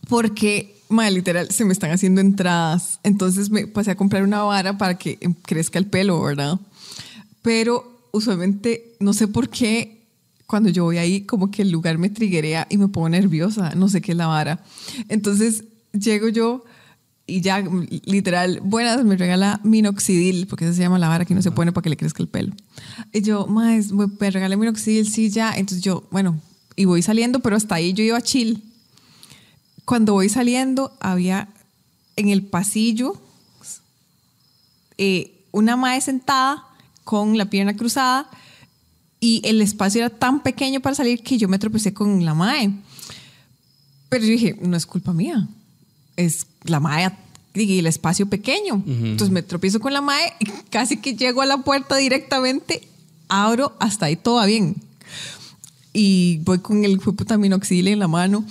porque, 0.07 0.75
madre, 0.89 1.11
literal, 1.11 1.51
se 1.51 1.65
me 1.65 1.73
están 1.73 1.91
haciendo 1.91 2.21
entradas. 2.21 2.99
Entonces 3.03 3.49
me 3.49 3.67
pasé 3.67 3.91
a 3.91 3.95
comprar 3.95 4.23
una 4.23 4.43
vara 4.43 4.77
para 4.77 4.97
que 4.97 5.17
crezca 5.43 5.79
el 5.79 5.85
pelo, 5.85 6.21
¿verdad? 6.21 6.59
Pero 7.41 8.07
usualmente, 8.11 8.93
no 8.99 9.13
sé 9.13 9.27
por 9.27 9.49
qué, 9.49 10.01
cuando 10.45 10.69
yo 10.69 10.83
voy 10.83 10.97
ahí, 10.97 11.21
como 11.21 11.49
que 11.49 11.61
el 11.61 11.71
lugar 11.71 11.97
me 11.97 12.09
triguea 12.09 12.67
y 12.69 12.77
me 12.77 12.89
pongo 12.89 13.09
nerviosa. 13.09 13.73
No 13.75 13.87
sé 13.87 14.01
qué 14.01 14.11
es 14.11 14.17
la 14.17 14.27
vara. 14.27 14.63
Entonces 15.07 15.63
llego 15.93 16.27
yo 16.27 16.65
y 17.31 17.41
ya, 17.41 17.61
mm, 17.61 17.87
literal, 18.05 18.59
buenas, 18.63 19.03
me 19.05 19.15
regala 19.15 19.61
minoxidil, 19.63 20.47
porque 20.47 20.65
esa 20.65 20.73
se 20.73 20.81
llama 20.81 20.99
la 20.99 21.07
vara 21.07 21.25
que 21.25 21.33
no 21.33 21.41
se 21.41 21.51
pone 21.51 21.71
para 21.71 21.83
que 21.83 21.89
le 21.89 21.97
crezca 21.97 22.21
el 22.21 22.27
pelo. 22.27 22.53
Y 23.13 23.21
yo, 23.21 23.47
más, 23.47 23.91
me 23.91 24.31
regala 24.31 24.57
minoxidil, 24.57 25.09
sí, 25.09 25.29
ya. 25.29 25.53
Entonces 25.53 25.81
yo, 25.81 26.03
bueno, 26.11 26.39
y 26.75 26.85
voy 26.85 27.01
saliendo, 27.01 27.39
pero 27.39 27.55
hasta 27.55 27.75
ahí 27.75 27.93
yo 27.93 28.03
iba 28.03 28.21
chill. 28.21 28.63
Cuando 29.85 30.13
voy 30.13 30.29
saliendo, 30.29 30.95
había 30.99 31.47
en 32.15 32.29
el 32.29 32.43
pasillo 32.43 33.19
eh, 34.97 35.45
una 35.51 35.77
mae 35.77 36.01
sentada 36.01 36.67
con 37.03 37.37
la 37.37 37.49
pierna 37.49 37.75
cruzada 37.75 38.29
y 39.19 39.41
el 39.45 39.61
espacio 39.61 40.01
era 40.01 40.09
tan 40.09 40.43
pequeño 40.43 40.81
para 40.81 40.95
salir 40.95 41.23
que 41.23 41.37
yo 41.37 41.47
me 41.47 41.59
tropecé 41.59 41.93
con 41.93 42.25
la 42.25 42.33
mae. 42.33 42.71
Pero 44.09 44.25
yo 44.25 44.31
dije, 44.31 44.57
no 44.61 44.75
es 44.75 44.85
culpa 44.85 45.13
mía, 45.13 45.47
es 46.17 46.45
la 46.65 46.79
mae 46.79 47.05
y 47.53 47.79
el 47.79 47.87
espacio 47.87 48.27
pequeño. 48.27 48.83
Entonces 48.85 49.29
me 49.29 49.41
tropiezo 49.43 49.79
con 49.79 49.93
la 49.93 50.01
mae 50.01 50.33
y 50.39 50.45
casi 50.69 50.97
que 50.97 51.15
llego 51.15 51.41
a 51.41 51.45
la 51.45 51.57
puerta 51.57 51.95
directamente, 51.95 52.87
abro, 53.27 53.75
hasta 53.79 54.07
ahí 54.07 54.15
todo 54.15 54.35
va 54.35 54.45
bien. 54.45 54.75
Y 55.93 56.39
voy 56.43 56.59
con 56.59 56.85
el 56.85 56.99
puta 56.99 57.37
minoxidil 57.37 57.89
en 57.89 57.99
la 57.99 58.07
mano. 58.07 58.45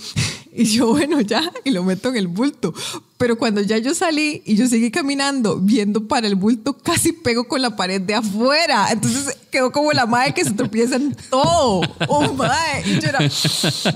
Y 0.53 0.65
yo, 0.65 0.89
bueno, 0.89 1.21
ya, 1.21 1.43
y 1.65 1.71
lo 1.71 1.85
meto 1.85 2.09
en 2.09 2.17
el 2.17 2.27
bulto. 2.29 2.75
Pero 3.17 3.37
cuando 3.39 3.61
ya 3.61 3.79
yo 3.79 3.95
salí 3.95 4.43
y 4.47 4.57
yo 4.57 4.67
seguí 4.67 4.91
caminando, 4.91 5.59
viendo 5.59 6.09
para 6.09 6.27
el 6.27 6.35
bulto, 6.35 6.73
casi 6.73 7.13
pego 7.13 7.47
con 7.47 7.61
la 7.63 7.77
pared 7.77 8.01
de 8.01 8.15
afuera. 8.15 8.89
Entonces 8.91 9.37
quedó 9.53 9.71
como 9.71 9.93
la 9.93 10.07
madre 10.07 10.33
que 10.35 10.43
se 10.45 10.51
tropieza 10.53 10.97
en 10.97 11.15
todo. 11.31 11.83
Oh, 12.09 12.33
madre. 12.33 12.83
Y 12.87 12.95
yo 13.01 13.09
era, 13.11 13.19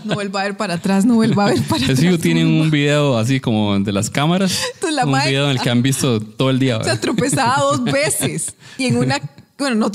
no 0.04 0.14
vuelva 0.14 0.42
a 0.42 0.44
ver 0.44 0.56
para 0.56 0.75
atrás, 0.75 1.04
no 1.04 1.14
vuelva 1.14 1.46
a 1.46 1.49
ver 1.49 1.62
para 1.62 1.84
atrás. 1.84 1.99
Eso 1.99 2.18
tienen 2.18 2.46
un 2.61 2.70
video 2.70 3.16
así 3.18 3.40
como 3.40 3.78
de 3.80 3.92
las 3.92 4.11
cámaras. 4.11 4.56
Entonces, 4.75 4.94
la 4.94 5.06
un 5.06 5.11
mae- 5.12 5.28
video 5.28 5.46
en 5.46 5.50
el 5.52 5.61
que 5.61 5.70
han 5.70 5.82
visto 5.82 6.20
todo 6.20 6.50
el 6.50 6.58
día. 6.58 6.76
O 6.76 6.84
sea, 6.84 6.92
¿verdad? 6.92 7.00
tropezaba 7.02 7.56
dos 7.62 7.82
veces. 7.84 8.54
Y 8.78 8.84
en 8.87 8.99
una, 8.99 9.18
bueno, 9.58 9.75
no, 9.76 9.90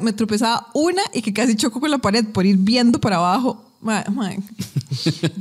me 0.00 0.12
tropezaba 0.14 0.68
una 0.72 1.02
y 1.12 1.20
que 1.22 1.32
casi 1.32 1.54
choco 1.56 1.78
con 1.78 1.90
la 1.90 1.98
pared 1.98 2.24
por 2.24 2.46
ir 2.46 2.56
viendo 2.56 2.98
para 3.00 3.16
abajo. 3.16 3.62
Ma- 3.82 4.04
ma. 4.10 4.30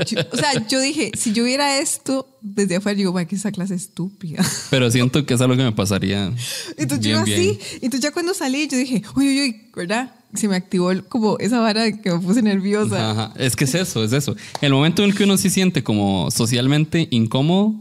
Yo- 0.07 0.19
o 0.31 0.35
sea, 0.37 0.67
yo 0.67 0.79
dije, 0.81 1.11
si 1.15 1.31
yo 1.31 1.43
viera 1.43 1.77
esto 1.79 2.27
desde 2.41 2.77
afuera, 2.77 2.95
digo, 2.97 3.13
"Ma, 3.13 3.25
que 3.25 3.35
esa 3.35 3.51
clase 3.51 3.75
estúpida. 3.75 4.43
Pero 4.71 4.89
siento 4.89 5.25
que 5.25 5.35
es 5.35 5.41
algo 5.41 5.55
que 5.55 5.63
me 5.63 5.71
pasaría. 5.71 6.33
Entonces 6.77 6.99
bien, 7.05 7.19
yo 7.19 7.23
bien. 7.23 7.39
así, 7.39 7.59
entonces 7.75 8.01
ya 8.01 8.11
cuando 8.11 8.33
salí, 8.33 8.67
yo 8.67 8.77
dije, 8.77 9.03
uy, 9.15 9.27
uy, 9.27 9.39
uy, 9.41 9.61
¿verdad? 9.75 10.15
Se 10.33 10.47
me 10.47 10.55
activó 10.55 10.89
como 11.09 11.37
esa 11.39 11.59
vara 11.59 11.91
que 11.91 12.11
me 12.11 12.19
puse 12.19 12.41
nerviosa. 12.41 13.11
Ajá, 13.11 13.33
Es 13.37 13.55
que 13.55 13.65
es 13.65 13.75
eso, 13.75 14.03
es 14.03 14.13
eso. 14.13 14.35
El 14.61 14.71
momento 14.73 15.03
en 15.03 15.09
el 15.11 15.15
que 15.15 15.25
uno 15.25 15.37
se 15.37 15.49
siente 15.49 15.83
como 15.83 16.31
socialmente 16.31 17.07
incómodo, 17.11 17.75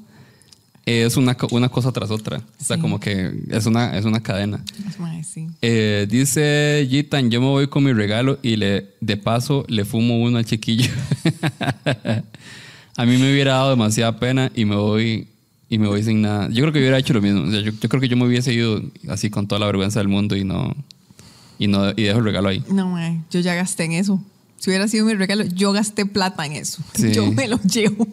es 0.99 1.16
una, 1.16 1.37
una 1.50 1.68
cosa 1.68 1.92
tras 1.92 2.11
otra. 2.11 2.38
O 2.61 2.64
sea, 2.64 2.76
Sí. 2.76 2.82
como 2.82 2.99
que 3.00 3.30
es 3.50 3.66
una, 3.66 3.97
es 3.97 4.04
una 4.04 4.20
cadena. 4.20 4.62
Sí. 5.25 5.47
Eh, 5.62 6.06
dice 6.11 6.87
Gitan, 6.88 7.30
yo 7.30 7.40
me 7.40 7.47
voy 7.49 7.66
con 7.68 7.85
mi 7.85 7.92
regalo 7.92 8.38
y 8.42 8.56
le 8.56 8.88
de 9.00 9.16
paso 9.16 9.64
le 9.68 9.85
fumo 9.85 10.20
uno 10.23 10.38
al 10.38 10.44
chiquillo. 10.44 10.90
a 12.97 13.06
mí 13.06 13.16
me 13.16 13.30
hubiera 13.32 13.54
dado 13.54 13.70
demasiada 13.70 14.18
pena 14.18 14.50
y 14.54 14.64
me 14.64 14.76
voy 14.76 15.28
y 15.68 15.78
me 15.78 15.87
voy 15.87 16.02
sin 16.02 16.23
nada. 16.23 16.49
Yo 16.50 16.62
creo 16.62 16.73
que 16.73 16.80
hubiera 16.80 16.99
hecho 16.99 17.12
lo 17.14 17.23
mismo. 17.23 17.42
O 17.42 17.50
sea, 17.50 17.61
yo, 17.61 17.73
yo 17.73 17.88
creo 17.88 18.00
que 18.00 18.09
yo 18.09 18.16
me 18.16 18.25
hubiese 18.26 18.52
ido 18.52 18.82
así 19.09 19.30
con 19.30 19.47
toda 19.47 19.61
la 19.61 19.66
vergüenza 19.66 20.00
del 20.00 20.09
mundo 20.09 20.37
y 20.37 20.44
no 20.44 20.75
y 21.59 21.66
no 21.68 21.90
y 21.90 22.02
dejo 22.04 22.18
el 22.18 22.25
regalo 22.25 22.49
ahí. 22.49 22.64
No, 22.70 22.88
mae, 22.90 23.20
yo 23.30 23.40
ya 23.40 23.54
gasté 23.54 23.85
en 23.85 23.92
eso. 23.92 24.23
Si 24.60 24.68
hubiera 24.68 24.86
sido 24.88 25.06
mi 25.06 25.14
regalo, 25.14 25.42
yo 25.44 25.72
gasté 25.72 26.04
plata 26.04 26.44
en 26.44 26.52
eso. 26.52 26.82
Sí. 26.94 27.12
Yo 27.12 27.32
me 27.32 27.48
lo 27.48 27.58
llevo. 27.62 28.06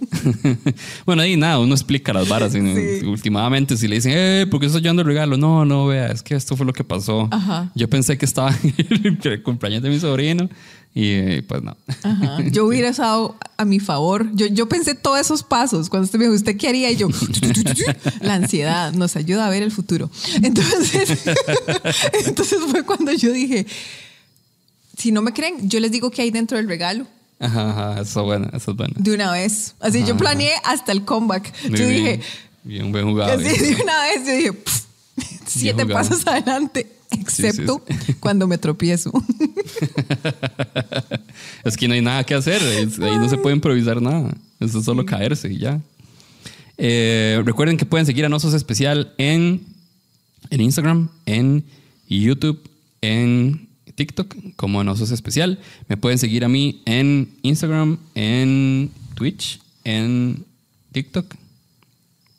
bueno, 1.05 1.21
ahí 1.21 1.35
nada, 1.35 1.59
uno 1.59 1.73
explica 1.75 2.13
las 2.13 2.29
varas. 2.29 2.55
y 2.55 2.59
Sí. 2.61 3.05
Últimamente, 3.05 3.75
si 3.75 3.89
le 3.89 3.95
dicen, 3.95 4.13
eh, 4.15 4.47
¿por 4.49 4.61
qué 4.61 4.67
estás 4.67 4.81
llevando 4.81 5.01
el 5.01 5.07
regalo? 5.07 5.35
No, 5.35 5.65
no, 5.65 5.87
vea, 5.87 6.07
es 6.07 6.23
que 6.23 6.35
esto 6.35 6.55
fue 6.55 6.65
lo 6.65 6.71
que 6.71 6.85
pasó. 6.85 7.27
Ajá. 7.31 7.69
Yo 7.75 7.89
pensé 7.89 8.17
que 8.17 8.25
estaba 8.25 8.55
en 8.63 9.19
el 9.21 9.43
cumpleaños 9.43 9.83
de 9.83 9.89
mi 9.89 9.99
sobrino 9.99 10.49
y 10.95 11.11
eh, 11.11 11.43
pues 11.45 11.61
no. 11.63 11.75
Ajá. 12.03 12.37
Yo 12.49 12.65
hubiera 12.65 12.91
usado 12.91 13.35
a 13.57 13.65
mi 13.65 13.81
favor. 13.81 14.29
Yo, 14.33 14.45
yo 14.47 14.69
pensé 14.69 14.95
todos 14.95 15.19
esos 15.19 15.43
pasos. 15.43 15.89
Cuando 15.89 16.05
usted 16.05 16.17
me 16.17 16.25
dijo, 16.25 16.35
¿usted 16.35 16.55
qué 16.55 16.69
haría? 16.69 16.89
Y 16.91 16.95
yo, 16.95 17.09
la 18.21 18.35
ansiedad 18.35 18.93
nos 18.93 19.17
ayuda 19.17 19.47
a 19.47 19.49
ver 19.49 19.63
el 19.63 19.71
futuro. 19.71 20.09
Entonces, 20.41 21.25
entonces 22.25 22.59
fue 22.69 22.83
cuando 22.83 23.11
yo 23.11 23.33
dije, 23.33 23.65
si 24.97 25.11
no 25.11 25.21
me 25.21 25.31
creen, 25.33 25.69
yo 25.69 25.79
les 25.79 25.91
digo 25.91 26.09
que 26.11 26.21
hay 26.23 26.31
dentro 26.31 26.57
del 26.57 26.67
regalo. 26.67 27.05
Ajá, 27.39 27.69
ajá, 27.69 28.01
eso 28.01 28.19
es 28.21 28.25
bueno, 28.25 28.49
eso 28.53 28.71
es 28.71 28.77
bueno. 28.77 28.93
De 28.97 29.13
una 29.13 29.31
vez. 29.31 29.75
Así 29.79 29.99
yo 29.99 30.05
Ajá. 30.15 30.17
planeé 30.17 30.51
hasta 30.63 30.91
el 30.91 31.05
comeback. 31.05 31.53
Muy 31.69 31.77
yo 31.79 31.87
bien. 31.87 31.95
dije, 32.03 32.21
Bien, 32.63 32.91
buen 32.91 33.05
jugado. 33.05 33.33
así 33.33 33.43
bien. 33.61 33.75
de 33.77 33.83
una 33.83 34.01
vez, 34.03 34.25
yo 34.25 34.33
dije, 34.33 34.53
"Pff, 34.53 34.81
siete 35.45 35.83
jugado. 35.83 35.99
pasos 36.09 36.25
adelante, 36.27 36.87
excepto 37.11 37.83
sí. 38.05 38.13
cuando 38.19 38.47
me 38.47 38.57
tropiezo. 38.57 39.11
Es 41.63 41.77
que 41.77 41.87
no 41.87 41.93
hay 41.93 42.01
nada 42.01 42.23
que 42.23 42.33
hacer, 42.33 42.61
es- 42.61 42.99
ahí 42.99 43.17
no 43.17 43.29
se 43.29 43.37
puede 43.37 43.55
improvisar 43.55 44.01
nada. 44.01 44.33
Eso 44.59 44.79
es 44.79 44.85
solo 44.85 45.05
caerse 45.05 45.51
y 45.51 45.59
ya. 45.59 45.79
Eh, 46.77 47.41
recuerden 47.45 47.77
que 47.77 47.85
pueden 47.85 48.05
seguir 48.05 48.25
a 48.25 48.29
Nosos 48.29 48.53
Especial 48.53 49.13
en, 49.17 49.61
en 50.49 50.61
Instagram, 50.61 51.09
en 51.25 51.63
YouTube, 52.07 52.59
en 53.01 53.66
TikTok 53.97 54.35
como 54.55 54.83
Nosos 54.83 55.09
Especial. 55.09 55.59
Me 55.89 55.97
pueden 55.97 56.19
seguir 56.19 56.45
a 56.45 56.47
mí 56.47 56.81
en 56.85 57.31
Instagram, 57.41 57.97
en 58.13 58.91
Twitch, 59.15 59.59
en 59.83 60.45
TikTok. 60.91 61.33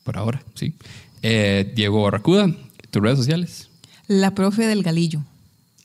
Por 0.05 0.17
ahora, 0.17 0.41
sí. 0.55 0.73
Eh, 1.21 1.71
Diego 1.75 2.01
Barracuda, 2.01 2.49
tus 2.89 3.01
redes 3.03 3.19
sociales. 3.19 3.69
La 4.07 4.33
profe 4.33 4.67
del 4.67 4.83
galillo. 4.83 5.21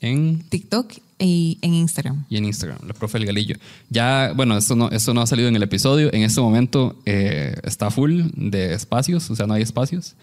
En 0.00 0.44
TikTok 0.48 0.94
y 1.18 1.58
en 1.62 1.74
Instagram. 1.74 2.24
y 2.28 2.36
en 2.36 2.44
Instagram, 2.44 2.78
la 2.86 2.94
profe 2.94 3.18
El 3.18 3.26
Galillo. 3.26 3.56
Ya, 3.90 4.32
bueno, 4.34 4.56
esto 4.56 4.76
no, 4.76 4.90
esto 4.90 5.14
no 5.14 5.22
ha 5.22 5.26
salido 5.26 5.48
en 5.48 5.56
el 5.56 5.62
episodio. 5.62 6.12
En 6.12 6.22
este 6.22 6.40
momento 6.40 6.96
eh, 7.04 7.54
está 7.64 7.90
full 7.90 8.22
de 8.34 8.74
espacios, 8.74 9.28
o 9.30 9.36
sea, 9.36 9.46
no 9.46 9.54
hay 9.54 9.62
espacios. 9.62 10.14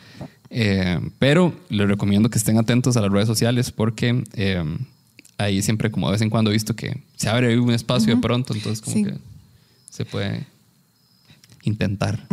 Eh, 0.49 0.99
pero 1.17 1.53
les 1.69 1.87
recomiendo 1.87 2.29
que 2.29 2.37
estén 2.37 2.57
atentos 2.57 2.95
a 2.97 3.01
las 3.01 3.11
redes 3.11 3.27
sociales 3.27 3.71
porque 3.71 4.23
eh, 4.33 4.63
ahí 5.43 5.61
siempre, 5.61 5.91
como 5.91 6.07
de 6.07 6.13
vez 6.13 6.21
en 6.21 6.29
cuando, 6.29 6.51
he 6.51 6.53
visto 6.53 6.75
que 6.75 7.01
se 7.15 7.29
abre 7.29 7.59
un 7.59 7.71
espacio 7.71 8.15
de 8.15 8.21
pronto, 8.21 8.53
entonces 8.53 8.81
como 8.81 8.95
Sí. 8.95 9.03
que 9.05 9.13
se 9.89 10.05
puede 10.05 10.45
intentar. 11.63 12.27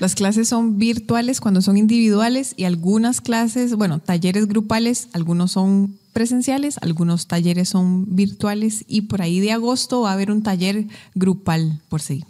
Las 0.00 0.14
clases 0.14 0.48
son 0.48 0.78
virtuales 0.78 1.40
cuando 1.40 1.62
son 1.62 1.76
individuales 1.78 2.54
y 2.56 2.64
algunas 2.64 3.20
clases, 3.20 3.74
bueno, 3.74 4.00
talleres 4.00 4.46
grupales, 4.48 5.08
algunos 5.12 5.52
son 5.52 5.96
presenciales, 6.12 6.76
algunos 6.82 7.26
talleres 7.26 7.70
son 7.70 8.14
virtuales 8.14 8.84
y 8.86 9.02
por 9.02 9.22
ahí 9.22 9.40
de 9.40 9.52
agosto 9.52 10.02
va 10.02 10.10
a 10.10 10.12
haber 10.12 10.30
un 10.30 10.42
taller 10.42 10.86
grupal 11.14 11.80
por 11.88 12.02
si 12.02 12.22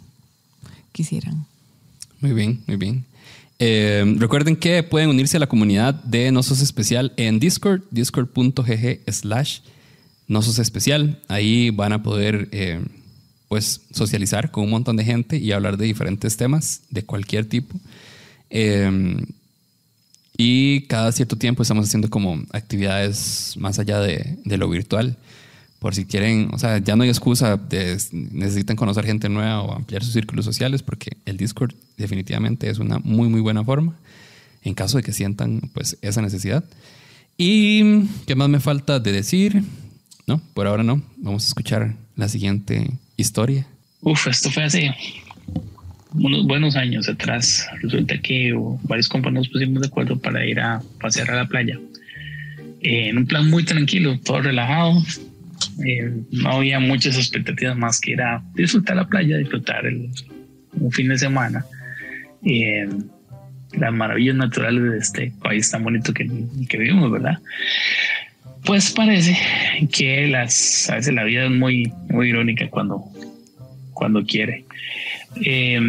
quisieran. 0.91 1.45
Muy 2.21 2.31
bien, 2.31 2.61
muy 2.65 2.77
bien. 2.77 3.05
Eh, 3.59 4.15
recuerden 4.17 4.55
que 4.55 4.83
pueden 4.83 5.09
unirse 5.09 5.37
a 5.37 5.39
la 5.39 5.47
comunidad 5.47 5.93
de 6.03 6.31
Nosos 6.31 6.61
Especial 6.61 7.13
en 7.17 7.39
Discord, 7.39 7.81
discord.gg 7.91 8.99
slash 9.11 9.59
Nosos 10.27 10.59
Especial. 10.59 11.19
Ahí 11.27 11.69
van 11.69 11.93
a 11.93 12.03
poder 12.03 12.49
eh, 12.51 12.81
pues 13.47 13.81
socializar 13.91 14.51
con 14.51 14.65
un 14.65 14.71
montón 14.71 14.97
de 14.97 15.05
gente 15.05 15.37
y 15.37 15.51
hablar 15.51 15.77
de 15.77 15.85
diferentes 15.85 16.37
temas 16.37 16.81
de 16.89 17.03
cualquier 17.03 17.45
tipo. 17.45 17.79
Eh, 18.49 19.17
y 20.37 20.81
cada 20.81 21.11
cierto 21.11 21.37
tiempo 21.37 21.61
estamos 21.61 21.85
haciendo 21.85 22.09
como 22.09 22.43
actividades 22.51 23.55
más 23.57 23.79
allá 23.79 23.99
de, 23.99 24.37
de 24.43 24.57
lo 24.57 24.69
virtual. 24.69 25.17
Por 25.79 25.93
si 25.93 26.05
quieren, 26.05 26.49
o 26.51 26.57
sea, 26.57 26.79
ya 26.79 26.95
no 26.95 27.03
hay 27.03 27.09
excusa 27.09 27.57
de 27.57 27.97
necesitan 28.11 28.75
conocer 28.75 29.05
gente 29.05 29.29
nueva 29.29 29.61
o 29.61 29.73
ampliar 29.73 30.03
sus 30.03 30.13
círculos 30.13 30.43
sociales, 30.43 30.81
porque 30.81 31.17
el 31.25 31.37
Discord 31.37 31.73
definitivamente 31.97 32.69
es 32.69 32.79
una 32.79 32.99
muy, 32.99 33.29
muy 33.29 33.41
buena 33.41 33.63
forma 33.63 33.95
en 34.63 34.73
caso 34.73 34.97
de 34.97 35.03
que 35.03 35.13
sientan 35.13 35.61
pues 35.73 35.97
esa 36.01 36.21
necesidad. 36.21 36.63
¿Y 37.37 38.07
qué 38.25 38.35
más 38.35 38.49
me 38.49 38.59
falta 38.59 38.99
de 38.99 39.11
decir? 39.11 39.63
No, 40.27 40.41
por 40.53 40.67
ahora 40.67 40.83
no. 40.83 41.01
Vamos 41.17 41.43
a 41.43 41.47
escuchar 41.47 41.95
la 42.15 42.27
siguiente 42.27 42.89
historia. 43.17 43.67
Uf, 44.01 44.27
esto 44.27 44.49
fue 44.49 44.63
hace 44.63 44.95
unos 46.13 46.45
buenos 46.45 46.75
años 46.75 47.07
atrás. 47.09 47.67
Resulta 47.81 48.17
que 48.17 48.53
varios 48.83 49.09
compañeros 49.09 49.49
pusimos 49.49 49.81
de 49.81 49.87
acuerdo 49.87 50.17
para 50.17 50.45
ir 50.45 50.59
a 50.59 50.81
pasear 50.99 51.31
a 51.31 51.35
la 51.35 51.47
playa. 51.47 51.79
Eh, 52.81 53.09
en 53.09 53.17
un 53.17 53.25
plan 53.25 53.49
muy 53.49 53.63
tranquilo, 53.63 54.19
todo 54.23 54.41
relajado. 54.41 55.01
Eh, 55.85 56.11
no 56.31 56.49
había 56.51 56.79
muchas 56.79 57.17
expectativas 57.17 57.77
más 57.77 57.99
que 57.99 58.11
ir 58.11 58.21
a 58.21 58.43
disfrutar 58.55 58.95
la 58.95 59.07
playa, 59.07 59.37
disfrutar 59.37 59.85
el, 59.85 60.09
un 60.73 60.91
fin 60.91 61.07
de 61.07 61.17
semana. 61.17 61.65
Eh, 62.43 62.87
las 63.73 63.93
maravillas 63.93 64.35
naturales 64.35 64.83
de 64.83 64.97
este 64.99 65.33
país 65.41 65.69
tan 65.69 65.83
bonito 65.83 66.13
que, 66.13 66.29
que 66.69 66.77
vivimos, 66.77 67.11
¿verdad? 67.11 67.39
Pues 68.65 68.91
parece 68.91 69.37
que 69.91 70.27
las, 70.27 70.89
a 70.89 70.95
veces 70.95 71.13
la 71.13 71.23
vida 71.23 71.45
es 71.45 71.51
muy, 71.51 71.91
muy 72.09 72.29
irónica 72.29 72.67
cuando, 72.69 73.03
cuando 73.93 74.23
quiere. 74.25 74.65
Eh, 75.41 75.79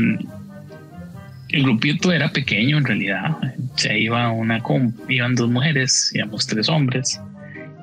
el 1.49 1.63
grupito 1.63 2.13
era 2.13 2.31
pequeño 2.31 2.79
en 2.79 2.85
realidad. 2.85 3.37
Se 3.77 3.99
iba 3.99 4.31
una 4.31 4.63
iban 5.09 5.35
dos 5.35 5.51
mujeres, 5.51 6.11
íbamos 6.15 6.47
tres 6.47 6.69
hombres. 6.69 7.21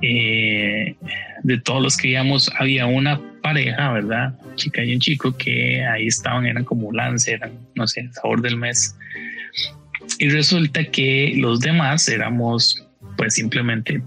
Eh, 0.01 0.95
de 1.43 1.57
todos 1.59 1.81
los 1.81 1.97
que 1.97 2.09
íbamos 2.09 2.51
había 2.59 2.85
una 2.85 3.19
pareja, 3.41 3.91
¿verdad? 3.93 4.35
Chica 4.55 4.83
y 4.83 4.93
un 4.93 4.99
chico 4.99 5.35
que 5.35 5.83
ahí 5.85 6.07
estaban, 6.07 6.45
eran 6.45 6.65
como 6.65 6.91
lance, 6.91 7.33
eran, 7.33 7.51
no 7.75 7.87
sé, 7.87 8.09
sabor 8.11 8.41
del 8.41 8.57
mes. 8.57 8.95
Y 10.19 10.29
resulta 10.29 10.83
que 10.85 11.33
los 11.37 11.61
demás 11.61 12.07
éramos 12.09 12.85
pues 13.17 13.35
simplemente 13.35 14.01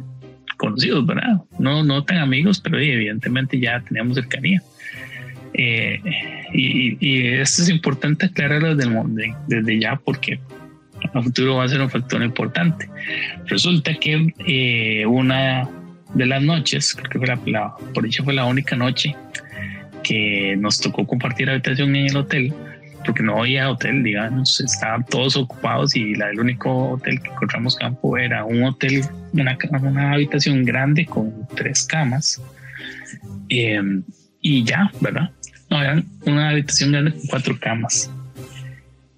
conocidos, 0.57 1.07
¿verdad? 1.07 1.43
No, 1.59 1.85
no 1.85 2.05
tan 2.05 2.19
amigos, 2.19 2.61
pero 2.61 2.79
evidentemente 2.79 3.59
ya 3.59 3.81
teníamos 3.81 4.17
cercanía. 4.17 4.63
Eh, 5.55 6.01
y, 6.53 7.27
esto 7.29 7.63
es 7.63 7.69
importante 7.71 8.27
aclararlo 8.27 8.75
desde, 8.75 9.35
desde 9.49 9.81
ya 9.81 9.97
porque 9.97 10.39
a 11.15 11.23
futuro 11.23 11.57
va 11.57 11.65
a 11.65 11.69
ser 11.69 11.81
un 11.81 11.91
factor 11.91 12.23
importante. 12.23 12.89
Resulta 13.47 13.95
que 13.95 14.33
eh, 14.47 15.07
una 15.07 15.69
de 16.15 16.27
las 16.27 16.43
noches, 16.43 16.95
creo 16.95 17.11
que 17.11 17.19
por 17.95 18.13
fue 18.13 18.35
la 18.35 18.45
única 18.45 18.77
noche 18.77 19.15
que 20.03 20.57
nos 20.59 20.81
tocó 20.81 21.07
compartir 21.07 21.51
habitación 21.51 21.97
en 21.97 22.07
el 22.07 22.17
hotel, 22.17 22.55
porque 23.07 23.23
no 23.23 23.39
había 23.39 23.71
hotel, 23.71 24.03
digamos, 24.03 24.61
estaban 24.61 25.05
todos 25.07 25.37
ocupados 25.37 25.95
y 25.97 26.15
la, 26.15 26.31
el 26.31 26.41
único 26.41 26.91
hotel 26.91 27.23
que 27.23 27.29
encontramos 27.31 27.77
campo 27.77 28.19
era 28.19 28.45
un 28.45 28.65
hotel, 28.65 29.03
una, 29.33 29.57
una 29.81 30.13
habitación 30.13 30.65
grande 30.65 31.07
con 31.07 31.47
tres 31.55 31.85
camas. 31.85 32.43
Eh, 33.49 33.81
y 34.41 34.65
ya, 34.65 34.91
¿verdad? 35.01 35.31
No, 35.71 35.81
era 35.81 36.03
una 36.27 36.51
habitación 36.51 36.93
grande 36.93 37.13
con 37.13 37.27
cuatro 37.29 37.59
camas. 37.59 38.11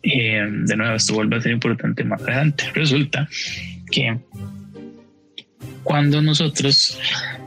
Eh, 0.02 0.46
de 0.48 0.76
nuevo, 0.76 0.94
esto 0.94 1.14
vuelve 1.14 1.36
a 1.36 1.40
ser 1.40 1.52
importante 1.52 2.04
más 2.04 2.22
adelante. 2.22 2.64
Resulta 2.74 3.28
que 3.90 4.18
cuando 5.84 6.20
nosotros 6.22 6.98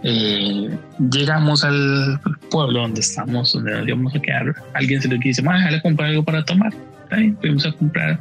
eh, 0.03 0.69
llegamos 1.11 1.63
al 1.63 2.19
pueblo 2.49 2.81
donde 2.81 3.01
estamos, 3.01 3.53
donde 3.53 3.71
nos 3.71 3.87
íbamos 3.87 4.15
a 4.15 4.19
quedar, 4.21 4.55
alguien 4.73 5.01
se 5.01 5.07
le 5.07 5.17
dice, 5.17 5.41
"Ma, 5.41 5.57
déjale 5.57 5.81
comprar 5.81 6.09
algo 6.09 6.23
para 6.23 6.43
tomar. 6.43 6.73
Fuimos 7.41 7.65
a 7.65 7.71
comprar 7.73 8.19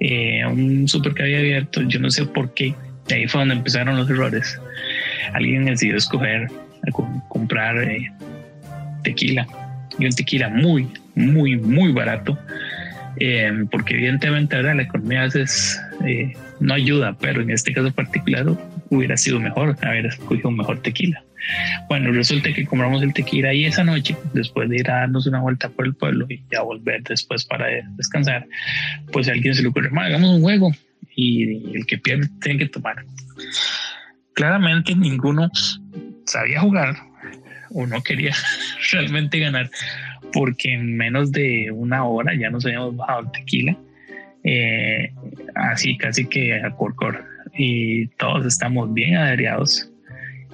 eh, 0.00 0.44
un 0.46 0.88
súper 0.88 1.12
que 1.14 1.22
había 1.22 1.38
abierto, 1.38 1.82
yo 1.82 2.00
no 2.00 2.10
sé 2.10 2.24
por 2.26 2.52
qué. 2.54 2.74
Y 3.08 3.12
ahí 3.14 3.28
fue 3.28 3.40
donde 3.42 3.54
empezaron 3.56 3.96
los 3.96 4.08
errores. 4.08 4.58
Alguien 5.34 5.66
decidió 5.66 5.96
escoger 5.96 6.48
co- 6.92 7.22
comprar 7.28 7.76
eh, 7.84 8.10
tequila 9.04 9.46
y 9.98 10.06
un 10.06 10.12
tequila 10.12 10.48
muy, 10.48 10.88
muy, 11.14 11.56
muy 11.56 11.92
barato. 11.92 12.38
eh, 13.20 13.52
porque 13.70 13.94
evidentemente 13.94 14.60
la 14.62 14.82
economía 14.82 15.28
eh, 16.06 16.32
no 16.60 16.72
ayuda, 16.74 17.14
pero 17.20 17.42
en 17.42 17.50
este 17.50 17.72
caso 17.74 17.92
particular 17.92 18.46
hubiera 18.92 19.16
sido 19.16 19.40
mejor 19.40 19.76
haber 19.82 20.06
escogido 20.06 20.48
un 20.50 20.56
mejor 20.56 20.80
tequila. 20.82 21.22
Bueno, 21.88 22.12
resulta 22.12 22.52
que 22.52 22.66
compramos 22.66 23.02
el 23.02 23.12
tequila 23.12 23.48
ahí 23.48 23.64
esa 23.64 23.82
noche, 23.82 24.16
después 24.32 24.68
de 24.68 24.76
ir 24.76 24.90
a 24.90 25.00
darnos 25.00 25.26
una 25.26 25.40
vuelta 25.40 25.68
por 25.68 25.86
el 25.86 25.94
pueblo 25.94 26.26
y 26.28 26.42
ya 26.50 26.62
volver 26.62 27.02
después 27.02 27.44
para 27.44 27.66
descansar, 27.96 28.46
pues 29.12 29.28
alguien 29.28 29.54
se 29.54 29.62
le 29.62 29.68
ocurre, 29.68 29.90
hagamos 29.94 30.30
un 30.30 30.42
juego 30.42 30.70
y 31.16 31.76
el 31.76 31.86
que 31.86 31.98
pierde 31.98 32.28
tiene 32.40 32.58
que 32.60 32.68
tomar. 32.68 33.04
Claramente 34.34 34.94
ninguno 34.94 35.50
sabía 36.26 36.60
jugar 36.60 36.96
o 37.70 37.86
no 37.86 38.02
quería 38.02 38.34
realmente 38.92 39.38
ganar, 39.38 39.70
porque 40.32 40.72
en 40.74 40.96
menos 40.96 41.32
de 41.32 41.70
una 41.72 42.04
hora 42.04 42.34
ya 42.34 42.50
nos 42.50 42.64
habíamos 42.64 42.96
bajado 42.96 43.20
el 43.20 43.32
tequila, 43.32 43.76
eh, 44.44 45.12
así 45.54 45.96
casi 45.96 46.26
que 46.26 46.54
a 46.54 46.70
corcor, 46.70 47.31
y 47.54 48.06
todos 48.18 48.46
estamos 48.46 48.92
bien 48.92 49.16
adheriados. 49.16 49.88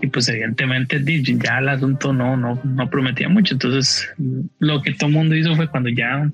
Y 0.00 0.06
pues 0.06 0.28
evidentemente 0.28 1.02
ya 1.40 1.58
el 1.58 1.68
asunto 1.68 2.12
no, 2.12 2.36
no, 2.36 2.60
no 2.62 2.90
prometía 2.90 3.28
mucho. 3.28 3.54
Entonces 3.54 4.08
lo 4.58 4.80
que 4.82 4.92
todo 4.92 5.08
el 5.08 5.14
mundo 5.14 5.34
hizo 5.34 5.56
fue 5.56 5.68
cuando 5.68 5.88
ya 5.88 6.30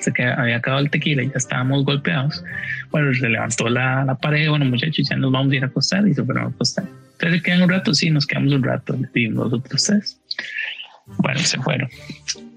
se 0.00 0.12
que 0.12 0.24
había 0.24 0.56
acabado 0.56 0.82
el 0.82 0.90
tequila 0.90 1.22
y 1.22 1.28
ya 1.28 1.36
estábamos 1.36 1.84
golpeados. 1.84 2.42
Bueno, 2.90 3.12
se 3.14 3.28
levantó 3.28 3.68
la, 3.68 4.04
la 4.04 4.14
pared, 4.14 4.48
bueno 4.48 4.64
muchachos, 4.64 5.08
ya 5.08 5.16
nos 5.16 5.32
vamos 5.32 5.52
a 5.52 5.56
ir 5.56 5.62
a 5.62 5.66
acostar 5.66 6.06
y 6.08 6.14
se 6.14 6.24
fueron 6.24 6.44
a 6.44 6.48
acostar. 6.48 6.84
Entonces 7.12 7.42
quedan 7.42 7.62
un 7.62 7.68
rato, 7.68 7.94
sí, 7.94 8.10
nos 8.10 8.26
quedamos 8.26 8.52
un 8.52 8.62
rato, 8.62 8.96
vimos 9.12 9.44
los 9.44 9.60
otros 9.60 9.84
tres. 9.84 10.20
Bueno, 11.18 11.40
se 11.40 11.58
fueron. 11.58 11.88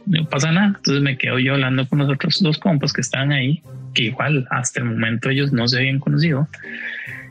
No 0.05 0.25
pasa 0.25 0.51
nada. 0.51 0.67
Entonces 0.67 1.03
me 1.03 1.17
quedo 1.17 1.37
yo 1.37 1.53
hablando 1.53 1.87
con 1.87 1.99
los 1.99 2.09
otros 2.09 2.39
dos 2.41 2.57
compas 2.57 2.93
que 2.93 3.01
estaban 3.01 3.31
ahí, 3.31 3.61
que 3.97 4.03
igual 4.03 4.47
hasta 4.51 4.79
el 4.79 4.85
momento 4.85 5.31
ellos 5.31 5.51
no 5.51 5.67
se 5.67 5.77
habían 5.77 5.97
conocido. 5.99 6.47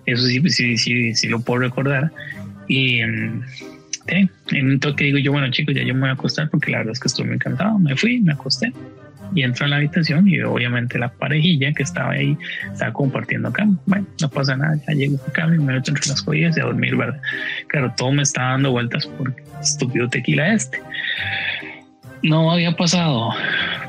Eso 0.05 0.27
sí, 0.27 0.43
sí, 0.51 0.77
sí, 0.77 1.15
sí 1.15 1.29
lo 1.29 1.41
puedo 1.41 1.61
recordar. 1.61 2.11
Y 2.67 2.99
en 2.99 3.45
un 4.09 4.81
toque 4.81 5.05
digo 5.05 5.19
yo, 5.19 5.31
bueno 5.31 5.49
chicos, 5.51 5.77
ya 5.77 5.85
yo 5.85 5.95
me 5.95 6.01
voy 6.01 6.09
a 6.11 6.13
acostar 6.15 6.51
porque 6.51 6.73
la 6.73 6.79
verdad 6.79 6.93
es 6.93 7.01
que 7.01 7.07
estoy 7.07 7.27
muy. 7.27 7.39
Me 7.81 7.97
fui, 7.97 8.21
me 8.21 8.33
acosté 8.33 8.73
y 9.35 9.43
entro 9.43 9.67
a 9.67 9.69
la 9.69 9.77
habitación 9.77 10.27
y 10.29 10.41
obviamente 10.41 10.99
la 10.99 11.09
parejilla 11.09 11.73
que 11.73 11.83
estaba 11.83 12.13
ahí 12.13 12.37
estaba 12.73 12.93
compartiendo 12.93 13.53
cama. 13.53 13.79
Bueno, 13.87 14.07
no 14.21 14.29
pasa 14.29 14.57
nada, 14.57 14.77
ya 14.89 14.95
llego 14.95 15.19
a 15.29 15.33
cama 15.33 15.55
y 15.55 15.59
me 15.59 15.75
meto 15.75 15.91
entre 15.91 16.09
las 16.09 16.23
costillas 16.23 16.57
y 16.57 16.61
a 16.61 16.65
dormir, 16.65 16.97
¿verdad? 16.97 17.21
Claro, 17.69 17.95
todo 17.97 18.13
me 18.13 18.23
estaba 18.23 18.51
dando 18.51 18.73
vueltas 18.73 19.07
por 19.07 19.35
estúpido 19.61 20.09
tequila 20.09 20.53
este. 20.53 20.81
No 22.23 22.51
había 22.51 22.73
pasado 22.73 23.31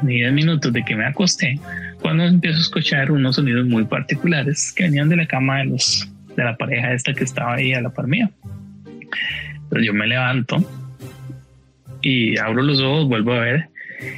ni 0.04 0.16
10 0.16 0.34
minutos 0.34 0.74
de 0.74 0.84
que 0.84 0.96
me 0.96 1.06
acosté 1.06 1.60
cuando 2.02 2.24
empiezo 2.24 2.58
a 2.58 2.62
escuchar 2.62 3.12
unos 3.12 3.36
sonidos 3.36 3.66
muy 3.68 3.86
particulares 3.86 4.72
que 4.76 4.84
venían 4.84 5.10
de 5.10 5.16
la 5.16 5.26
cama 5.26 5.60
de 5.60 5.66
los 5.66 6.08
de 6.36 6.44
la 6.44 6.56
pareja 6.56 6.94
esta 6.94 7.14
que 7.14 7.24
estaba 7.24 7.56
ahí 7.56 7.74
a 7.74 7.82
la 7.82 7.90
par 7.90 8.08
mía. 8.08 8.30
Entonces 9.56 9.88
yo 9.88 9.94
me 9.94 10.06
levanto 10.06 10.64
y 12.02 12.38
abro 12.38 12.62
los 12.62 12.80
ojos, 12.80 13.08
vuelvo 13.08 13.34
a 13.34 13.40
ver 13.40 13.70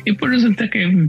y 0.05 0.11
pues 0.13 0.31
resulta 0.31 0.69
que 0.69 1.07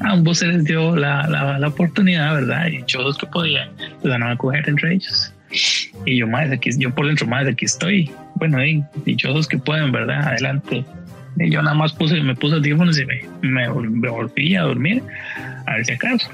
a 0.00 0.10
ambos 0.10 0.38
se 0.38 0.46
les 0.46 0.64
dio 0.64 0.96
la, 0.96 1.26
la, 1.28 1.68
oportunidad, 1.68 2.34
¿verdad? 2.34 2.66
Y 2.68 2.84
yo 2.86 3.00
que 3.18 3.26
podían, 3.26 3.70
pues 4.00 4.12
van 4.12 4.22
a 4.22 4.36
coger 4.36 4.68
entre 4.68 4.94
ellos. 4.94 5.32
Y 6.04 6.18
yo 6.18 6.26
más 6.26 6.50
aquí, 6.50 6.70
yo 6.76 6.94
por 6.94 7.06
dentro 7.06 7.26
más 7.26 7.46
aquí 7.46 7.64
estoy. 7.64 8.10
Bueno, 8.34 8.64
y 8.64 8.84
dichosos 9.04 9.46
que 9.46 9.58
pueden, 9.58 9.92
¿verdad? 9.92 10.28
Adelante. 10.28 10.84
Yo 11.38 11.62
nada 11.62 11.74
más 11.74 11.92
puse, 11.92 12.20
me 12.22 12.34
puse 12.34 12.56
audífonos 12.56 12.98
y 12.98 13.04
me, 13.04 13.20
me, 13.42 13.68
volví 13.68 14.56
a 14.56 14.62
dormir, 14.62 15.02
a 15.66 15.74
ver 15.74 15.84
si 15.84 15.92
acaso. 15.92 16.30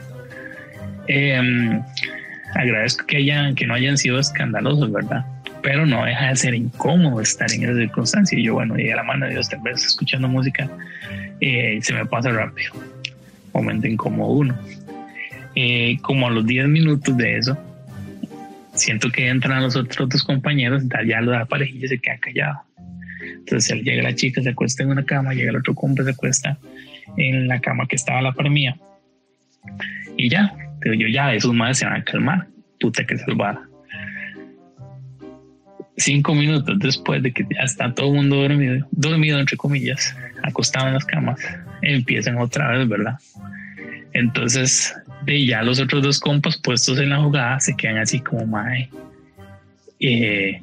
Em, 1.08 1.82
agradezco 2.54 3.06
que 3.06 3.16
hayan, 3.16 3.54
que 3.54 3.66
no 3.66 3.74
hayan 3.74 3.98
sido 3.98 4.18
escandalosos, 4.18 4.92
¿verdad? 4.92 5.24
Pero 5.62 5.86
no 5.86 6.04
deja 6.04 6.28
de 6.28 6.36
ser 6.36 6.54
incómodo 6.54 7.20
estar 7.20 7.50
en 7.52 7.64
esa 7.64 7.74
circunstancia. 7.74 8.38
Y 8.38 8.44
yo, 8.44 8.54
bueno, 8.54 8.78
y 8.78 8.90
a 8.90 8.96
la 8.96 9.02
mano 9.02 9.26
de 9.26 9.32
Dios, 9.32 9.48
tal 9.48 9.60
vez 9.60 9.84
escuchando 9.84 10.28
música, 10.28 10.68
eh, 11.40 11.78
se 11.82 11.92
me 11.94 12.06
pasa 12.06 12.30
rápido. 12.30 12.72
Momento 13.52 13.88
incómodo 13.88 14.30
uno. 14.30 14.58
Eh, 15.54 15.98
como 16.02 16.28
a 16.28 16.30
los 16.30 16.46
10 16.46 16.68
minutos 16.68 17.16
de 17.16 17.38
eso, 17.38 17.58
siento 18.74 19.10
que 19.10 19.28
entran 19.28 19.62
los 19.62 19.76
otros 19.76 20.08
dos 20.08 20.22
compañeros, 20.22 20.84
ya 21.06 21.20
la 21.20 21.44
parejilla 21.44 21.88
se 21.88 21.98
queda 21.98 22.18
callado. 22.18 22.62
Entonces 23.38 23.82
llega 23.82 24.02
la 24.02 24.14
chica, 24.14 24.42
se 24.42 24.50
acuesta 24.50 24.82
en 24.82 24.90
una 24.90 25.04
cama, 25.04 25.34
llega 25.34 25.50
el 25.50 25.56
otro 25.56 25.74
compa, 25.74 26.04
se 26.04 26.10
acuesta 26.10 26.58
en 27.16 27.48
la 27.48 27.60
cama 27.60 27.86
que 27.86 27.96
estaba 27.96 28.22
la 28.22 28.32
par 28.32 28.50
mía. 28.50 28.76
Y 30.16 30.28
ya, 30.28 30.54
pero 30.80 30.94
yo 30.94 31.08
ya, 31.08 31.34
esos 31.34 31.52
madres 31.54 31.78
se 31.78 31.86
van 31.86 32.00
a 32.00 32.04
calmar. 32.04 32.46
Puta 32.78 33.04
que 33.04 33.16
salvada 33.16 33.68
cinco 35.96 36.34
minutos 36.34 36.78
después 36.78 37.22
de 37.22 37.32
que 37.32 37.46
ya 37.50 37.62
está 37.62 37.94
todo 37.94 38.08
el 38.08 38.14
mundo 38.14 38.36
dormido, 38.36 38.86
dormido 38.90 39.38
entre 39.38 39.56
comillas, 39.56 40.16
acostado 40.42 40.88
en 40.88 40.94
las 40.94 41.04
camas, 41.04 41.40
empiezan 41.82 42.38
otra 42.38 42.76
vez, 42.76 42.88
¿verdad? 42.88 43.18
Entonces, 44.12 44.94
de 45.24 45.46
ya 45.46 45.62
los 45.62 45.80
otros 45.80 46.02
dos 46.02 46.20
compas 46.20 46.58
puestos 46.58 46.98
en 46.98 47.10
la 47.10 47.22
jugada 47.22 47.60
se 47.60 47.76
quedan 47.76 47.98
así 47.98 48.20
como, 48.20 48.46
mae, 48.46 48.88
eh, 50.00 50.60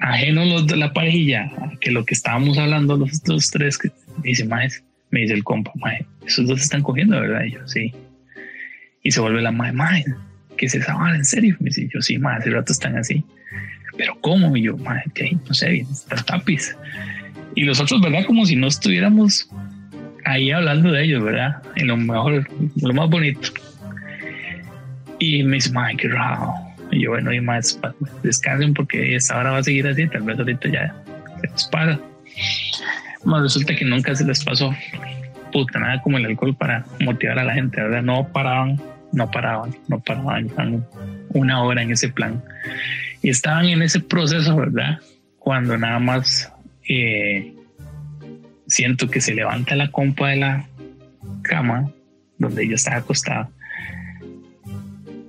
ajenos 0.00 0.46
los 0.48 0.66
de 0.66 0.76
la 0.76 0.92
parejilla, 0.92 1.50
que 1.80 1.90
lo 1.90 2.04
que 2.04 2.14
estábamos 2.14 2.58
hablando 2.58 2.96
los, 2.96 3.22
dos 3.22 3.50
tres, 3.50 3.78
que 3.78 3.90
dice, 4.22 4.44
mae, 4.44 4.68
me 5.10 5.20
dice 5.20 5.34
el 5.34 5.44
compa, 5.44 5.72
mae, 5.76 6.06
esos 6.26 6.46
dos 6.46 6.60
están 6.60 6.82
cogiendo, 6.82 7.20
¿verdad? 7.20 7.44
Y 7.44 7.52
yo, 7.52 7.68
sí. 7.68 7.92
Y 9.02 9.10
se 9.10 9.20
vuelve 9.20 9.42
la 9.42 9.52
mae, 9.52 9.72
mae, 9.72 10.04
¿qué 10.56 10.66
es 10.66 10.74
esa? 10.74 10.96
¿En 11.14 11.24
serio? 11.24 11.56
Me 11.60 11.66
dice, 11.66 11.88
yo, 11.92 12.00
sí, 12.00 12.18
mae, 12.18 12.38
hace 12.38 12.50
rato 12.50 12.72
están 12.72 12.96
así 12.96 13.24
pero 13.96 14.16
¿cómo? 14.20 14.56
Y 14.56 14.62
yo, 14.62 14.76
no 14.76 15.54
sé, 15.54 15.86
está 15.90 16.16
tapiz. 16.16 16.76
Y 17.54 17.64
los 17.64 17.80
otros, 17.80 18.00
¿verdad? 18.00 18.24
Como 18.26 18.44
si 18.46 18.56
no 18.56 18.66
estuviéramos 18.66 19.48
ahí 20.24 20.50
hablando 20.50 20.90
de 20.90 21.04
ellos, 21.04 21.22
¿verdad? 21.22 21.62
En 21.76 21.88
lo 21.88 21.96
mejor, 21.96 22.48
lo 22.80 22.94
más 22.94 23.08
bonito. 23.08 23.50
Y 25.18 25.42
me 25.44 25.56
dice, 25.56 25.70
madre, 25.72 25.96
qué 25.96 26.08
raro. 26.08 26.54
Y 26.94 27.02
yo, 27.02 27.10
bueno, 27.10 27.32
y 27.32 27.40
más, 27.40 27.80
descansen 28.22 28.72
porque 28.72 29.16
esta 29.16 29.38
hora 29.38 29.50
va 29.50 29.58
a 29.58 29.62
seguir 29.62 29.86
así, 29.86 30.06
tal 30.06 30.22
vez 30.22 30.38
ahorita 30.38 30.68
ya 30.68 30.94
se 31.40 31.48
les 31.48 31.64
paga. 31.64 32.00
Más 33.24 33.42
resulta 33.42 33.74
que 33.74 33.84
nunca 33.84 34.14
se 34.14 34.24
les 34.24 34.44
pasó 34.44 34.74
puta 35.52 35.78
nada 35.78 36.02
como 36.02 36.18
el 36.18 36.26
alcohol 36.26 36.56
para 36.56 36.84
motivar 37.00 37.38
a 37.38 37.44
la 37.44 37.54
gente, 37.54 37.80
¿verdad? 37.80 38.02
No 38.02 38.26
paraban, 38.32 38.80
no 39.12 39.30
paraban, 39.30 39.74
no 39.88 40.00
paraban, 40.00 40.84
una 41.28 41.62
hora 41.62 41.82
en 41.82 41.92
ese 41.92 42.08
plan 42.08 42.42
y 43.22 43.30
estaban 43.30 43.66
en 43.66 43.80
ese 43.80 44.00
proceso, 44.00 44.56
¿verdad? 44.56 44.98
Cuando 45.38 45.78
nada 45.78 45.98
más 45.98 46.52
eh, 46.88 47.54
siento 48.66 49.08
que 49.08 49.20
se 49.20 49.34
levanta 49.34 49.76
la 49.76 49.90
compa 49.90 50.30
de 50.30 50.36
la 50.36 50.66
cama 51.42 51.90
donde 52.38 52.68
yo 52.68 52.74
estaba 52.74 52.96
acostada 52.96 53.48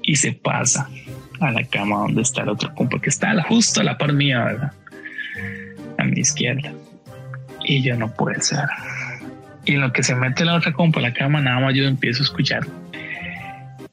y 0.01 0.15
se 0.15 0.33
pasa 0.33 0.89
a 1.39 1.51
la 1.51 1.63
cama 1.63 1.97
donde 1.99 2.21
está 2.21 2.43
el 2.43 2.49
otro 2.49 2.73
compa 2.75 2.99
que 2.99 3.09
está 3.09 3.41
justo 3.43 3.81
a 3.81 3.83
la 3.83 3.97
par 3.97 4.13
mía, 4.13 4.43
¿verdad? 4.43 4.71
A 5.97 6.03
mi 6.03 6.19
izquierda. 6.19 6.71
Y 7.63 7.81
yo 7.81 7.95
no 7.95 8.13
puede 8.13 8.41
ser. 8.41 8.65
Y 9.65 9.73
en 9.73 9.81
lo 9.81 9.91
que 9.91 10.03
se 10.03 10.15
mete 10.15 10.45
la 10.45 10.55
otra 10.55 10.73
compa 10.73 10.99
a 10.99 11.03
la 11.03 11.13
cama, 11.13 11.41
nada 11.41 11.59
más 11.59 11.73
yo 11.73 11.83
empiezo 11.85 12.21
a 12.21 12.25
escuchar 12.25 12.65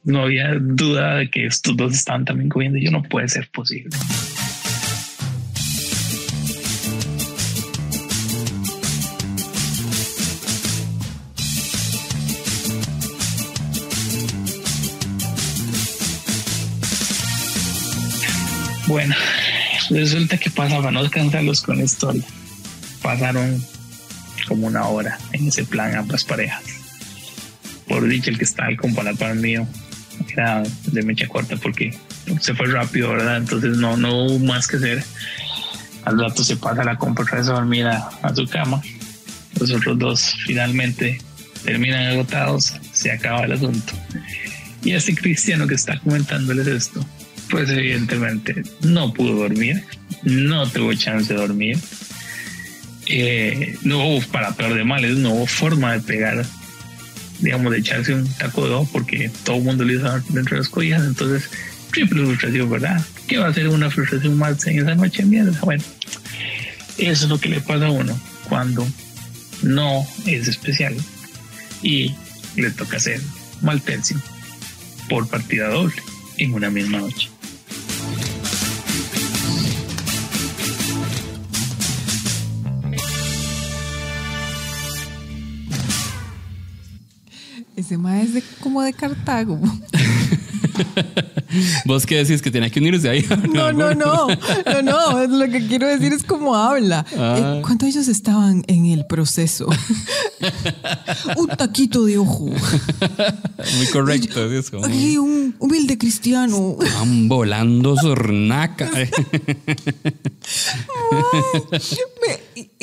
no 0.05 0.23
había 0.23 0.55
duda 0.55 1.17
de 1.17 1.31
que 1.31 1.47
estos 1.47 1.77
dos 1.77 1.95
estaban 1.95 2.25
también 2.25 2.49
comiendo. 2.49 2.79
Yo 2.79 2.91
no 2.91 3.03
puede 3.03 3.29
ser 3.29 3.49
posible. 3.51 3.91
Bueno, 18.93 19.15
resulta 19.89 20.37
que 20.37 20.51
pasa 20.51 20.77
para 20.77 20.91
no 20.91 21.03
descansarlos 21.03 21.63
con 21.63 21.79
la 21.79 21.85
historia. 21.85 22.23
Pasaron 23.01 23.65
como 24.47 24.67
una 24.67 24.85
hora 24.85 25.19
en 25.33 25.49
ese 25.49 25.65
plan 25.65 25.95
ambas 25.95 26.25
parejas. 26.25 26.63
Por 27.89 28.07
dicho, 28.07 28.29
el 28.29 28.37
que 28.37 28.45
está 28.45 28.67
al 28.67 28.77
para 29.17 29.33
mío 29.33 29.67
era 30.31 30.63
de 30.63 31.03
mecha 31.05 31.27
corta 31.27 31.57
porque 31.57 31.97
se 32.43 32.55
fue 32.55 32.67
rápido, 32.67 33.09
¿verdad? 33.09 33.39
Entonces 33.39 33.79
no, 33.79 33.97
no 33.97 34.27
hubo 34.27 34.39
más 34.41 34.69
que 34.69 34.77
hacer. 34.77 35.03
Al 36.05 36.21
rato 36.21 36.45
se 36.45 36.57
pasa 36.57 36.85
la 36.85 36.99
compra 36.99 37.25
otra 37.25 37.39
vez 37.39 37.49
a 37.49 37.53
dormir 37.55 37.87
a, 37.87 38.35
su 38.35 38.47
cama. 38.47 38.83
Los 39.59 39.71
otros 39.71 39.99
dos 39.99 40.35
finalmente 40.45 41.19
terminan 41.65 42.09
agotados, 42.09 42.75
se 42.93 43.11
acaba 43.11 43.45
el 43.45 43.53
asunto. 43.53 43.95
Y 44.85 44.93
este 44.93 45.15
cristiano 45.15 45.67
que 45.67 45.77
está 45.77 45.99
comentándoles 45.99 46.67
esto, 46.67 47.03
pues 47.53 47.69
evidentemente 47.69 48.63
no 48.81 49.13
pudo 49.13 49.35
dormir, 49.35 49.85
no 50.23 50.67
tuvo 50.67 50.95
chance 50.95 51.33
de 51.33 51.39
dormir. 51.39 51.79
Eh, 53.07 53.77
no 53.83 54.07
hubo, 54.07 54.23
para 54.29 54.55
peor 54.55 54.75
de 54.75 54.85
males, 54.85 55.19
no 55.19 55.35
hubo 55.35 55.47
forma 55.47 55.93
de 55.93 56.01
pegar 56.01 56.47
digamos, 57.41 57.73
de 57.73 57.79
echarse 57.79 58.15
un 58.15 58.27
taco 58.35 58.67
de 58.67 58.75
ojo 58.75 58.89
porque 58.93 59.31
todo 59.45 59.57
el 59.57 59.65
mundo 59.65 59.85
lo 59.85 59.93
hizo 59.93 60.11
dentro 60.31 60.57
de 60.57 60.63
las 60.63 60.69
cobijas. 60.71 61.05
Entonces, 61.05 61.51
triple 61.91 62.25
frustración, 62.25 62.71
¿verdad? 62.71 63.05
¿Qué 63.27 63.37
va 63.37 63.49
a 63.49 63.55
ser 63.55 63.69
una 63.69 63.91
frustración 63.91 64.39
más 64.39 64.67
en 64.67 64.79
esa 64.79 64.95
noche? 64.95 65.25
Mierda. 65.25 65.59
Bueno, 65.61 65.85
eso 66.97 67.25
es 67.25 67.29
lo 67.29 67.39
que 67.39 67.51
le 67.51 67.61
pasa 67.61 67.89
a 67.89 67.91
uno 67.91 68.19
cuando 68.49 68.87
no 69.63 70.07
es 70.25 70.49
especial 70.49 70.97
y 71.83 72.15
le 72.57 72.71
toca 72.71 72.97
hacer 72.97 73.21
mal 73.61 73.83
tercio 73.83 74.17
por 75.09 75.29
partida 75.29 75.69
doble 75.69 76.01
en 76.39 76.55
una 76.55 76.71
misma 76.71 76.99
noche. 76.99 77.29
Ese 87.83 87.99
mae 87.99 88.23
es 88.23 88.33
de, 88.35 88.43
como 88.61 88.81
de 88.81 88.93
Cartago. 88.93 89.59
¿Vos 91.85 92.07
qué 92.07 92.19
decís? 92.19 92.41
¿Que 92.41 92.51
tiene 92.51 92.71
que 92.71 92.79
unirse 92.79 93.09
ahí? 93.11 93.27
No, 93.53 93.73
no, 93.73 93.93
no. 93.95 94.29
No, 94.29 94.83
no. 94.83 95.27
Lo 95.27 95.51
que 95.51 95.67
quiero 95.67 95.89
decir 95.89 96.13
es 96.13 96.23
cómo 96.23 96.55
habla. 96.57 97.05
Ah. 97.19 97.57
Eh, 97.59 97.63
¿Cuántos 97.63 97.89
ellos 97.89 98.07
estaban 98.09 98.63
en 98.69 98.87
el 98.87 99.05
proceso? 99.07 99.67
un 101.37 101.49
taquito 101.49 102.05
de 102.05 102.19
ojo. 102.19 102.47
Muy 102.47 103.87
correcto. 103.93 104.49
sí, 104.49 104.57
es 104.57 104.71
como, 104.71 104.87
un 104.87 105.57
humilde 105.59 105.99
cristiano. 105.99 106.77
Van 106.79 107.29
volando 107.29 107.97
sornaca. 107.97 108.89
Me- 108.95 109.11
y- 111.91 111.95
y 111.95 111.99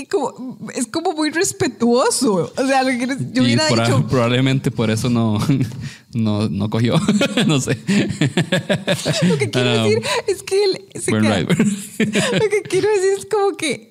como, 0.09 0.57
es 0.75 0.87
como 0.87 1.13
muy 1.13 1.29
respetuoso. 1.29 2.51
O 2.57 2.67
sea, 2.67 2.83
lo 2.83 2.89
yo 2.91 3.43
hubiera 3.43 3.67
por- 3.67 3.79
dicho. 3.85 4.07
probablemente 4.07 4.71
por 4.71 4.89
eso 4.91 5.09
no, 5.09 5.37
no, 6.13 6.49
no 6.49 6.69
cogió. 6.69 6.95
no 7.47 7.59
sé. 7.61 7.77
Lo 9.27 9.37
que 9.37 9.49
quiero 9.49 9.69
Ah, 9.69 9.83
decir 9.83 10.01
es 10.27 10.43
que 10.43 10.63
él 10.63 10.85
se 11.01 11.11
queda-. 11.11 11.39
Lo 11.41 12.49
que 12.49 12.61
quiero 12.69 12.89
decir 12.89 13.09
es 13.19 13.25
como 13.25 13.55
que. 13.55 13.89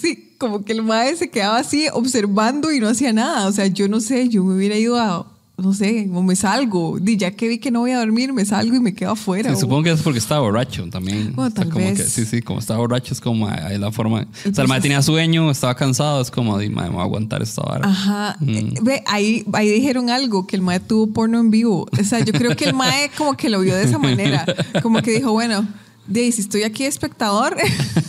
Sí, 0.00 0.34
como 0.38 0.64
que 0.64 0.72
el 0.72 0.82
mae 0.82 1.14
se 1.14 1.28
quedaba 1.30 1.58
así 1.58 1.86
observando 1.92 2.72
y 2.72 2.80
no 2.80 2.88
hacía 2.88 3.12
nada. 3.12 3.46
O 3.48 3.52
sea, 3.52 3.66
yo 3.66 3.86
no 3.88 4.00
sé, 4.00 4.28
yo 4.28 4.42
me 4.44 4.54
hubiera 4.56 4.76
ido 4.76 4.98
a. 4.98 5.30
No 5.56 5.72
sé, 5.72 6.08
o 6.12 6.20
me 6.20 6.34
salgo. 6.34 6.98
Di, 7.00 7.16
ya 7.16 7.30
que 7.30 7.46
vi 7.46 7.58
que 7.58 7.70
no 7.70 7.80
voy 7.80 7.92
a 7.92 7.98
dormir, 8.00 8.32
me 8.32 8.44
salgo 8.44 8.74
y 8.74 8.80
me 8.80 8.92
quedo 8.92 9.12
afuera. 9.12 9.50
Sí, 9.50 9.56
o- 9.56 9.60
supongo 9.60 9.84
que 9.84 9.92
es 9.92 10.02
porque 10.02 10.18
estaba 10.18 10.40
borracho 10.40 10.84
también. 10.90 11.32
Bueno, 11.34 11.42
O 11.42 11.54
sea, 11.54 11.62
tal 11.62 11.72
como 11.72 11.84
vez. 11.86 11.96
que- 11.98 12.04
sí, 12.08 12.24
sí, 12.26 12.42
como 12.42 12.58
estaba 12.58 12.80
borracho 12.80 13.14
es 13.14 13.20
como 13.20 13.48
ahí 13.48 13.78
la 13.78 13.92
forma. 13.92 14.22
O 14.22 14.52
sea, 14.54 14.62
el 14.62 14.68
mae 14.68 14.80
tenía 14.80 15.00
sueño, 15.00 15.48
estaba 15.52 15.76
cansado, 15.76 16.20
es 16.20 16.30
como, 16.32 16.58
di, 16.58 16.70
me 16.70 16.88
voy 16.90 16.98
a 16.98 17.02
aguantar 17.04 17.40
esta 17.40 17.62
hora. 17.62 17.88
Ajá. 17.88 18.36
Mm. 18.40 18.48
Eh, 18.56 18.74
Ve, 18.82 19.02
ahí, 19.06 19.44
ahí 19.52 19.68
dijeron 19.70 20.10
algo, 20.10 20.44
que 20.46 20.56
el 20.56 20.62
mae 20.62 20.80
tuvo 20.80 21.06
porno 21.12 21.38
en 21.38 21.52
vivo. 21.52 21.86
O 21.98 22.02
sea, 22.04 22.18
yo 22.18 22.32
creo 22.32 22.56
que 22.56 22.64
el 22.64 22.74
mae 22.74 23.10
como 23.16 23.34
que 23.36 23.48
lo 23.48 23.60
vio 23.60 23.76
de 23.76 23.84
esa 23.84 23.98
manera. 23.98 24.44
Como 24.82 25.02
que 25.02 25.12
dijo, 25.12 25.30
bueno, 25.30 25.68
de 26.08 26.32
si 26.32 26.40
estoy 26.40 26.64
aquí 26.64 26.82
espectador. 26.84 27.56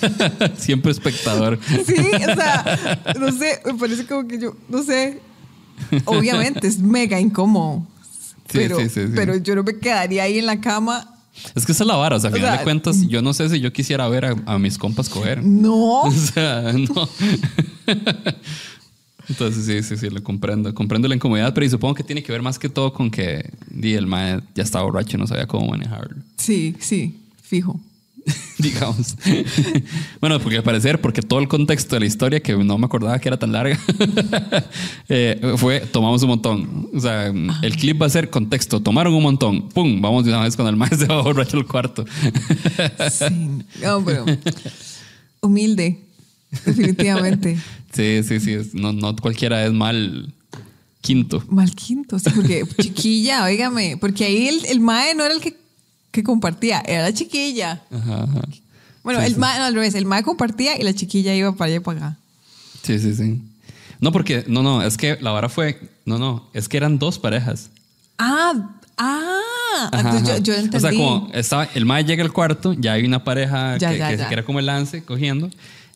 Siempre 0.57 0.91
espectador. 0.91 1.59
sí, 1.85 1.93
o 1.95 2.35
sea, 2.35 2.99
no 3.19 3.31
sé, 3.31 3.61
me 3.65 3.75
parece 3.75 4.05
como 4.05 4.27
que 4.27 4.39
yo, 4.39 4.55
no 4.67 4.81
sé. 4.83 5.19
Obviamente 6.05 6.67
es 6.67 6.79
mega 6.79 7.19
incómodo. 7.19 7.85
Sí, 8.49 8.59
pero, 8.59 8.77
sí, 8.77 8.89
sí, 8.89 9.07
sí. 9.07 9.13
pero 9.15 9.37
yo 9.37 9.55
no 9.55 9.63
me 9.63 9.77
quedaría 9.77 10.23
ahí 10.23 10.39
en 10.39 10.45
la 10.45 10.61
cama. 10.61 11.11
Es 11.55 11.65
que 11.65 11.71
esa 11.73 11.83
es 11.83 11.87
la 11.87 11.95
vara, 11.95 12.15
o 12.15 12.19
sea, 12.19 12.29
a 12.29 12.33
O 12.33 12.35
final 12.35 12.51
sea, 12.51 12.59
de 12.59 12.63
cuentas, 12.63 13.07
yo 13.07 13.21
no 13.21 13.33
sé 13.33 13.49
si 13.49 13.59
yo 13.59 13.73
quisiera 13.73 14.07
ver 14.07 14.25
a, 14.25 14.35
a 14.45 14.57
mis 14.57 14.77
compas 14.77 15.09
coger. 15.09 15.43
No. 15.43 16.01
O 16.03 16.11
sea, 16.11 16.71
no. 16.73 17.09
Entonces 19.27 19.65
sí, 19.65 19.81
sí, 19.83 19.97
sí, 19.97 20.09
lo 20.09 20.23
comprendo. 20.23 20.73
Comprendo 20.73 21.07
la 21.07 21.15
incomodidad, 21.15 21.53
pero 21.53 21.65
y 21.65 21.69
supongo 21.69 21.95
que 21.95 22.03
tiene 22.03 22.23
que 22.23 22.31
ver 22.31 22.41
más 22.41 22.59
que 22.59 22.69
todo 22.69 22.93
con 22.93 23.09
que 23.09 23.51
el 23.81 24.07
mae 24.07 24.41
ya 24.53 24.63
estaba 24.63 24.85
borracho 24.85 25.17
y 25.17 25.19
no 25.19 25.27
sabía 25.27 25.47
cómo 25.47 25.67
manejarlo. 25.67 26.21
Sí, 26.37 26.75
sí, 26.79 27.19
fijo. 27.41 27.79
digamos. 28.57 29.15
bueno, 30.21 30.39
porque 30.39 30.57
al 30.57 30.63
parecer, 30.63 30.99
porque 31.01 31.21
todo 31.21 31.39
el 31.39 31.47
contexto 31.47 31.95
de 31.95 32.01
la 32.01 32.05
historia, 32.05 32.39
que 32.39 32.55
no 32.55 32.77
me 32.77 32.85
acordaba 32.85 33.19
que 33.19 33.29
era 33.29 33.37
tan 33.37 33.51
larga, 33.51 33.79
eh, 35.09 35.53
fue 35.57 35.81
tomamos 35.81 36.23
un 36.23 36.29
montón. 36.29 36.89
O 36.93 36.99
sea, 36.99 37.27
el 37.27 37.75
clip 37.77 38.01
va 38.01 38.07
a 38.07 38.09
ser 38.09 38.29
contexto, 38.29 38.81
tomaron 38.81 39.13
un 39.13 39.23
montón, 39.23 39.69
pum, 39.69 40.01
vamos 40.01 40.25
de 40.25 40.31
una 40.31 40.43
vez 40.43 40.55
con 40.55 40.67
el 40.67 40.75
maestro 40.75 41.23
borracho 41.23 41.57
al 41.57 41.67
cuarto. 41.67 42.05
Sí. 43.11 43.25
No, 43.81 44.03
pero 44.03 44.25
humilde, 45.41 45.99
definitivamente. 46.65 47.57
sí, 47.93 48.21
sí, 48.23 48.39
sí, 48.39 48.57
no, 48.73 48.91
no 48.93 49.15
cualquiera 49.15 49.65
es 49.65 49.71
mal 49.71 50.33
quinto. 51.01 51.43
Mal 51.49 51.75
quinto, 51.75 52.17
sí, 52.17 52.31
porque 52.33 52.63
chiquilla, 52.81 53.43
óigame, 53.43 53.97
porque 53.97 54.25
ahí 54.25 54.47
el, 54.47 54.65
el 54.65 54.79
mae 54.79 55.13
no 55.13 55.23
era 55.23 55.35
el 55.35 55.41
que, 55.41 55.64
que 56.15 56.23
compartía, 56.23 56.81
era 56.87 57.03
la 57.03 57.13
chiquilla. 57.13 57.81
Ajá, 57.91 58.23
ajá. 58.23 58.41
Bueno, 59.03 59.19
Sí, 59.19 59.27
el 59.27 59.33
sí. 59.35 59.39
mae, 59.39 59.59
no, 59.59 59.65
al 59.65 59.73
revés, 59.75 59.93
el 59.95 60.05
mae 60.05 60.23
compartía 60.23 60.79
y 60.79 60.83
la 60.83 60.93
chiquilla 60.93 61.33
iba 61.35 61.51
para 61.55 61.67
allá 61.67 61.75
y 61.75 61.79
para 61.79 61.97
acá. 61.99 62.17
Sí, 62.81 62.97
sí, 62.99 63.13
sí. 63.13 63.41
No, 63.99 64.11
porque, 64.11 64.43
no, 64.47 64.63
no, 64.63 64.81
es 64.81 64.97
que 64.97 65.17
la 65.21 65.31
vara 65.31 65.47
fue, 65.49 65.79
no, 66.05 66.17
no, 66.17 66.49
es 66.53 66.67
que 66.67 66.77
eran 66.77 66.97
dos 66.97 67.19
parejas. 67.19 67.69
Ah, 68.17 68.53
ah, 68.97 69.89
ajá. 69.91 70.23
yo, 70.23 70.37
yo 70.37 70.53
entendí. 70.55 70.77
O 70.77 70.79
sea, 70.79 70.89
como 70.91 71.29
estaba, 71.33 71.65
el 71.75 71.85
mae 71.85 72.03
llega 72.03 72.23
al 72.23 72.31
cuarto, 72.33 72.73
ya 72.73 72.93
hay 72.93 73.05
una 73.05 73.23
pareja 73.23 73.77
Ya, 73.77 73.91
que, 73.91 73.97
ya, 73.97 74.09
que- 74.09 74.17
ya. 74.17 74.27
que 74.27 74.33
era 74.33 74.43
como 74.43 74.59
el 74.59 74.65
lance 74.65 75.03
cogiendo. 75.03 75.49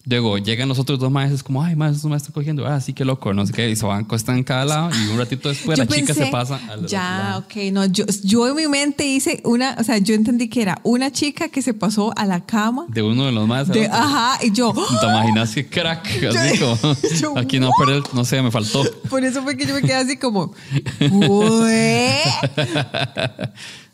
Luego 0.10 0.40
llegan 0.40 0.68
los 0.68 0.80
otros 0.80 0.98
dos 0.98 1.12
maestros, 1.12 1.44
como, 1.44 1.64
ay, 1.64 1.76
más, 1.76 1.96
estos 1.96 2.10
maestros 2.10 2.34
cogiendo. 2.34 2.66
Ah, 2.66 2.82
sí, 2.82 2.94
qué 2.94 3.06
loco, 3.06 3.32
no 3.32 3.46
sé 3.46 3.54
qué. 3.54 3.70
Y 3.70 3.76
se 3.76 3.86
van, 3.86 4.08
en 4.28 4.44
cada 4.44 4.66
lado 4.66 4.90
y 4.90 5.08
un 5.12 5.18
ratito 5.20 5.50
después 5.50 5.78
Yo 5.78 5.86
la 5.86 5.90
chica 5.92 6.14
se 6.14 6.26
pasa 6.28 6.60
al 6.68 6.80
otro 6.80 6.88
Ya, 6.88 7.36
ok, 7.38 7.72
no, 7.72 7.86
yo, 7.86 8.06
yo 8.24 8.48
en 8.48 8.56
mi 8.56 8.68
mente 8.68 9.06
hice 9.06 9.42
una, 9.46 9.76
o 9.78 9.84
sea, 9.84 10.00
yo 10.00 10.16
entendí 10.16 10.50
que 10.50 10.64
era 10.64 10.80
una 10.84 11.12
chica 11.12 11.50
que 11.50 11.62
se 11.62 11.76
pasó 11.76 12.12
a 12.18 12.26
la 12.26 12.44
cama. 12.46 12.86
De 12.90 13.04
uno 13.04 13.26
de 13.26 13.32
los. 13.32 13.68
De, 13.68 13.86
ajá, 13.86 14.44
y 14.44 14.52
yo, 14.52 14.74
¿Te 15.00 15.06
imaginas 15.06 15.54
qué 15.54 15.68
crack? 15.68 16.08
Así 16.36 16.58
como, 16.58 16.78
yo, 17.22 17.38
aquí 17.38 17.60
no, 17.60 17.70
pero 17.78 18.04
no 18.14 18.26
sé, 18.26 18.42
me 18.42 18.50
faltó. 18.50 18.84
por 19.10 19.24
eso 19.24 19.44
fue 19.44 19.56
que 19.58 19.68
yo 19.68 19.76
me 19.76 19.82
quedé 19.82 19.96
así 19.96 20.18
como. 20.18 20.54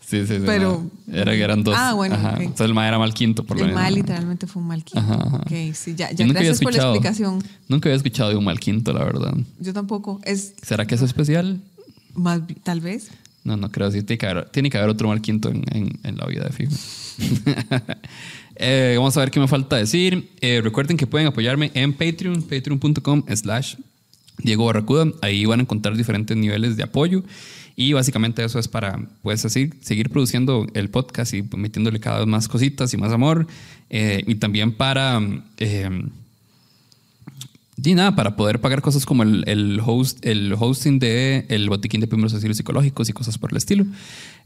Sí, 0.05 0.19
sí, 0.27 0.35
sí. 0.37 0.43
Pero- 0.45 0.85
no. 1.07 1.13
Era, 1.15 1.33
eran 1.33 1.63
dos. 1.63 1.75
Ah, 1.77 1.93
bueno, 1.93 2.15
Ajá. 2.15 2.35
Entonces 2.39 2.65
el 2.67 2.73
mae 2.73 2.87
era 2.87 2.99
mal 2.99 3.13
quinto, 3.13 3.43
por 3.43 3.57
lo 3.57 3.63
El 3.63 3.69
menos. 3.69 3.81
mal 3.83 3.93
literalmente 3.95 4.45
fue 4.47 4.61
un 4.61 4.67
mal 4.67 4.83
quinto. 4.83 4.99
Ajá, 4.99 5.15
ajá. 5.25 5.37
Ok, 5.37 5.51
sí, 5.73 5.95
ya, 5.95 6.11
ya 6.11 6.25
gracias 6.27 6.59
por 6.61 6.73
la 6.75 6.83
explicación. 6.83 7.43
Nunca 7.67 7.89
había 7.89 7.97
escuchado 7.97 8.29
de 8.29 8.35
un 8.35 8.43
mal 8.45 8.59
quinto, 8.59 8.93
la 8.93 9.03
verdad. 9.03 9.33
Yo 9.59 9.73
tampoco. 9.73 10.19
Es 10.23 10.53
¿Será 10.61 10.85
que 10.85 10.95
es 10.95 11.01
especial? 11.01 11.59
más, 12.13 12.41
tal 12.63 12.81
vez. 12.81 13.09
No, 13.43 13.57
no 13.57 13.69
creo. 13.71 13.91
Sí, 13.91 14.01
tiene 14.03 14.17
que 14.17 14.25
haber, 14.27 14.49
tiene 14.49 14.69
que 14.69 14.77
haber 14.77 14.89
otro 14.89 15.07
mal 15.07 15.21
quinto 15.21 15.49
en, 15.49 15.63
en- 15.71 15.99
en 16.03 16.17
la 16.17 16.25
vida 16.27 16.43
de 16.45 16.51
fijo. 16.51 16.71
Eh, 18.57 18.93
vamos 18.97 19.17
a 19.17 19.19
ver 19.19 19.31
qué 19.31 19.39
me 19.41 19.49
falta 19.49 19.75
decir. 19.75 20.31
Eh, 20.39 20.61
recuerden 20.63 20.95
que 20.95 21.05
pueden 21.05 21.27
apoyarme 21.27 21.71
en 21.73 21.91
Patreon, 21.91 22.41
patreon.com 22.41 23.23
slash 23.35 23.75
Diego 24.37 24.65
Barracuda. 24.65 25.07
Ahí 25.21 25.45
van 25.45 25.59
a 25.59 25.63
encontrar 25.63 25.95
diferentes 25.95 26.35
niveles 26.35 26.77
de 26.77 26.83
apoyo. 26.83 27.23
Y 27.75 27.93
básicamente 27.93 28.43
eso 28.43 28.57
es 28.57 28.67
para, 28.67 28.99
pues 29.21 29.43
así, 29.43 29.69
seguir 29.81 30.09
produciendo 30.09 30.65
el 30.73 30.89
podcast 30.89 31.33
y 31.33 31.43
metiéndole 31.55 31.99
cada 31.99 32.19
vez 32.19 32.27
más 32.27 32.47
cositas 32.47 32.93
y 32.93 32.97
más 32.97 33.11
amor. 33.11 33.47
Eh, 33.89 34.23
y 34.27 34.35
también 34.35 34.71
para... 34.71 35.21
eh, 35.57 35.89
y 37.83 37.93
nada, 37.93 38.15
para 38.15 38.35
poder 38.35 38.61
pagar 38.61 38.81
cosas 38.81 39.05
como 39.05 39.23
el, 39.23 39.43
el 39.47 39.81
host, 39.85 40.25
el 40.25 40.55
hosting 40.57 40.97
de 40.97 41.45
el 41.49 41.69
botiquín 41.69 41.99
de 41.99 42.07
primeros 42.07 42.33
auxilios 42.33 42.57
psicológicos 42.57 43.09
y 43.09 43.13
cosas 43.13 43.37
por 43.37 43.51
el 43.51 43.57
estilo. 43.57 43.85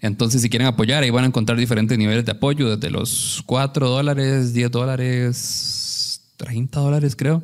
Entonces, 0.01 0.41
si 0.41 0.49
quieren 0.49 0.67
apoyar, 0.67 1.03
ahí 1.03 1.09
van 1.09 1.25
a 1.25 1.27
encontrar 1.27 1.57
diferentes 1.57 1.97
niveles 1.97 2.25
de 2.25 2.31
apoyo, 2.31 2.75
desde 2.75 2.89
los 2.89 3.43
4 3.45 3.87
dólares, 3.87 4.53
10 4.53 4.71
dólares, 4.71 6.21
30 6.37 6.79
dólares 6.79 7.15
creo, 7.15 7.43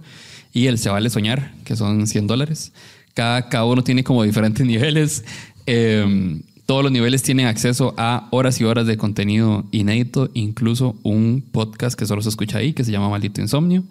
y 0.56 0.68
el 0.68 0.80
Se 0.80 0.90
Vale 0.90 1.10
Soñar, 1.12 1.52
que 1.66 1.76
son 1.76 2.08
100 2.08 2.28
dólares. 2.28 2.72
Cada, 3.14 3.50
cada 3.50 3.66
uno 3.66 3.84
tiene 3.84 4.04
como 4.04 4.24
diferentes 4.24 4.66
niveles. 4.66 5.24
Eh, 5.68 6.42
todos 6.66 6.82
los 6.82 6.92
niveles 6.92 7.22
tienen 7.22 7.46
acceso 7.46 7.94
a 7.98 8.28
horas 8.32 8.60
y 8.60 8.64
horas 8.64 8.88
de 8.88 8.98
contenido 8.98 9.66
inédito, 9.72 10.32
incluso 10.34 10.96
un 11.04 11.44
podcast 11.52 12.00
que 12.00 12.06
solo 12.08 12.22
se 12.22 12.30
escucha 12.30 12.58
ahí, 12.58 12.72
que 12.74 12.86
se 12.86 12.92
llama 12.92 13.10
Maldito 13.10 13.42
Insomnio. 13.42 13.84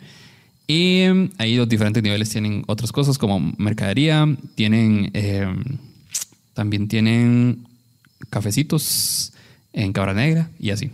Y 0.67 1.01
eh, 1.01 1.31
ahí 1.37 1.57
los 1.57 1.69
diferentes 1.69 2.03
niveles 2.03 2.31
tienen 2.31 2.65
otras 2.67 2.91
cosas 2.91 3.19
como 3.19 3.53
mercadería, 3.59 4.27
tienen 4.55 5.11
eh, 5.13 5.47
también 6.55 6.89
tienen 6.89 7.67
cafecitos 8.31 9.35
en 9.75 9.93
Cabra 9.93 10.15
Negra 10.15 10.49
y 10.59 10.71
así. 10.71 10.91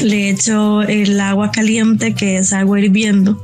le 0.00 0.30
echo 0.30 0.82
el 0.82 1.18
agua 1.20 1.50
caliente, 1.50 2.14
que 2.14 2.38
es 2.38 2.52
agua 2.52 2.80
hirviendo, 2.80 3.42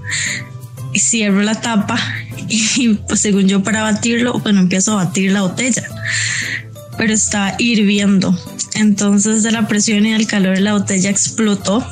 cierro 0.98 1.42
la 1.42 1.60
tapa 1.60 1.98
y 2.48 2.94
pues 3.08 3.20
según 3.20 3.48
yo 3.48 3.62
para 3.62 3.82
batirlo, 3.82 4.38
bueno, 4.40 4.60
empiezo 4.60 4.92
a 4.92 5.04
batir 5.04 5.32
la 5.32 5.42
botella, 5.42 5.84
pero 6.98 7.12
está 7.12 7.54
hirviendo. 7.58 8.36
Entonces 8.74 9.42
de 9.42 9.52
la 9.52 9.68
presión 9.68 10.06
y 10.06 10.12
del 10.12 10.26
calor 10.26 10.58
la 10.58 10.74
botella 10.74 11.10
explotó 11.10 11.86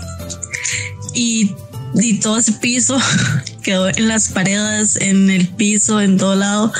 y, 1.14 1.52
y 1.94 2.14
todo 2.20 2.38
ese 2.38 2.52
piso 2.52 2.98
quedó 3.62 3.88
en 3.88 4.08
las 4.08 4.28
paredes, 4.28 4.96
en 4.96 5.30
el 5.30 5.48
piso, 5.48 6.00
en 6.00 6.16
todo 6.16 6.34
lado, 6.34 6.72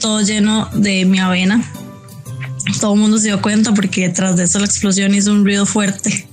todo 0.00 0.20
lleno 0.20 0.68
de 0.74 1.04
mi 1.04 1.18
avena. 1.18 1.62
Todo 2.80 2.94
el 2.94 3.00
mundo 3.00 3.18
se 3.18 3.26
dio 3.26 3.42
cuenta 3.42 3.74
porque 3.74 4.08
detrás 4.08 4.36
de 4.36 4.44
eso 4.44 4.58
la 4.58 4.66
explosión 4.66 5.14
hizo 5.14 5.32
un 5.32 5.44
ruido 5.44 5.66
fuerte. 5.66 6.26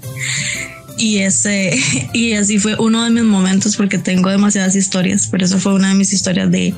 Y 0.99 1.19
ese, 1.19 1.79
y 2.13 2.33
así 2.33 2.59
fue 2.59 2.75
uno 2.77 3.03
de 3.03 3.09
mis 3.09 3.23
momentos 3.23 3.77
porque 3.77 3.97
tengo 3.97 4.29
demasiadas 4.29 4.75
historias, 4.75 5.27
pero 5.31 5.45
eso 5.45 5.57
fue 5.57 5.73
una 5.73 5.87
de 5.89 5.95
mis 5.95 6.11
historias 6.13 6.51
de 6.51 6.75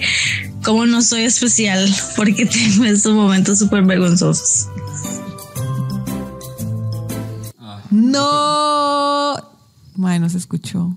cómo 0.63 0.85
no 0.85 1.01
soy 1.01 1.23
especial 1.23 1.89
porque 2.15 2.45
tengo 2.45 2.85
estos 2.85 3.13
momentos 3.13 3.59
súper 3.59 3.83
vergonzosos. 3.83 4.67
No. 7.89 9.35
Madre, 9.95 10.19
no 10.19 10.29
se 10.29 10.37
escuchó. 10.37 10.95